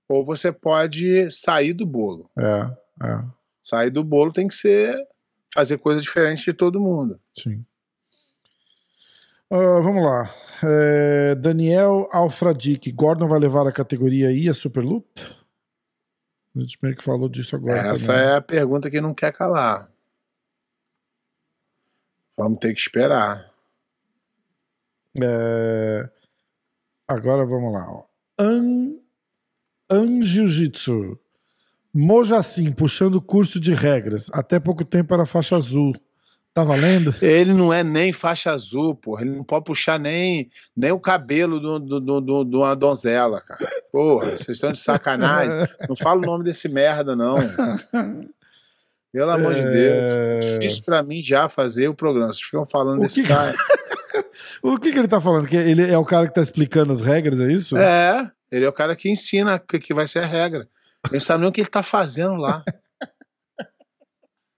[0.10, 2.30] ou você pode sair do bolo.
[2.38, 2.72] É,
[3.08, 3.24] é,
[3.64, 4.98] Sair do bolo tem que ser
[5.54, 7.20] fazer coisa diferente de todo mundo.
[7.34, 7.66] sim.
[9.54, 10.34] Ah, vamos lá.
[10.64, 12.90] É, Daniel Alfradique.
[12.90, 15.24] Gordon vai levar a categoria I a super luta?
[16.56, 17.90] A gente meio que falou disso agora.
[17.90, 18.28] Essa também.
[18.30, 19.92] é a pergunta que não quer calar.
[22.38, 23.52] Vamos ter que esperar.
[25.22, 26.10] É,
[27.12, 28.06] Agora vamos lá.
[28.40, 28.96] An...
[29.90, 31.20] An Jiu-Jitsu.
[31.94, 34.30] Mojacim, puxando curso de regras.
[34.34, 35.94] Até pouco tempo era faixa azul.
[36.54, 37.16] Tá valendo?
[37.22, 39.22] Ele não é nem faixa azul, porra.
[39.22, 43.40] Ele não pode puxar nem, nem o cabelo do, do, do, do- de uma donzela,
[43.40, 43.70] cara.
[43.90, 45.66] Porra, vocês estão de sacanagem.
[45.88, 47.36] Não fala o nome desse merda, não.
[49.14, 49.72] Pelo amor de É.
[49.72, 50.12] Deus.
[50.12, 52.34] É difícil pra mim já fazer o programa.
[52.34, 53.56] Vocês ficam falando O desse que- cara.
[54.62, 55.48] O que, que ele tá falando?
[55.48, 57.78] Que ele é o cara que tá explicando as regras, é isso?
[57.78, 60.68] É, ele é o cara que ensina que, que vai ser a regra.
[61.06, 62.64] Ele não sabe nem o que ele tá fazendo lá.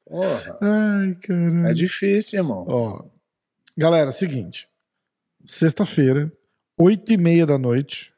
[0.06, 1.68] Porra, Ai, caralho.
[1.68, 2.66] é difícil, irmão.
[2.68, 3.06] Ó,
[3.78, 4.68] galera, seguinte.
[5.44, 6.32] Sexta-feira,
[6.78, 8.14] oito e meia da noite.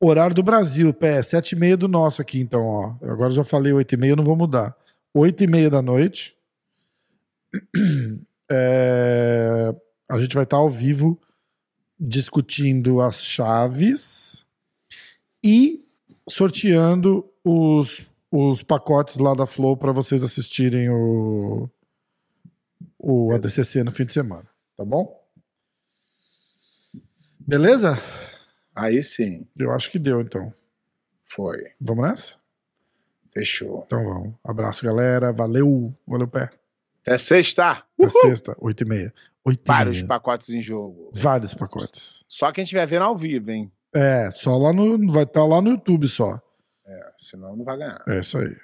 [0.00, 2.94] Horário do Brasil, pé, sete e meia do nosso aqui, então, ó.
[3.00, 4.76] Eu Agora já falei oito e meia, não vou mudar.
[5.14, 6.36] Oito e meia da noite.
[8.48, 9.74] É,
[10.08, 11.20] a gente vai estar ao vivo
[11.98, 14.46] discutindo as chaves
[15.42, 15.80] e
[16.28, 21.68] sorteando os, os pacotes lá da Flow para vocês assistirem o,
[22.98, 25.14] o ADCC no fim de semana, tá bom?
[27.40, 27.98] Beleza?
[28.74, 30.52] Aí sim, Eu acho que deu, então.
[31.24, 31.62] foi.
[31.80, 32.34] Vamos nessa?
[33.32, 33.82] Fechou.
[33.86, 34.34] Então vamos.
[34.44, 35.32] Abraço, galera.
[35.32, 35.94] Valeu.
[36.06, 36.50] Valeu, pé.
[37.02, 37.70] Até sexta.
[37.98, 39.14] Até sexta, oito e meia.
[39.44, 40.08] Oito e Vários meia.
[40.08, 41.10] pacotes em jogo.
[41.14, 42.24] Vários pacotes.
[42.26, 43.70] Só quem estiver vendo ao vivo, hein?
[43.96, 45.10] É, só lá no.
[45.10, 46.38] Vai estar lá no YouTube só.
[46.86, 48.02] É, senão não vai ganhar.
[48.06, 48.54] É isso aí.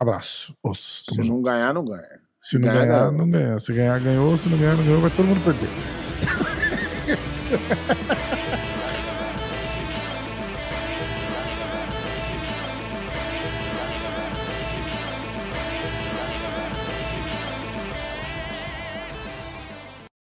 [0.00, 0.52] Abraço.
[0.74, 2.20] Se não ganhar, não ganha.
[2.40, 3.58] Se não ganhar, ganhar, não ganha.
[3.60, 4.36] Se ganhar, ganhou.
[4.36, 5.00] Se não ganhar, não ganhou.
[5.00, 5.68] Vai todo mundo perder.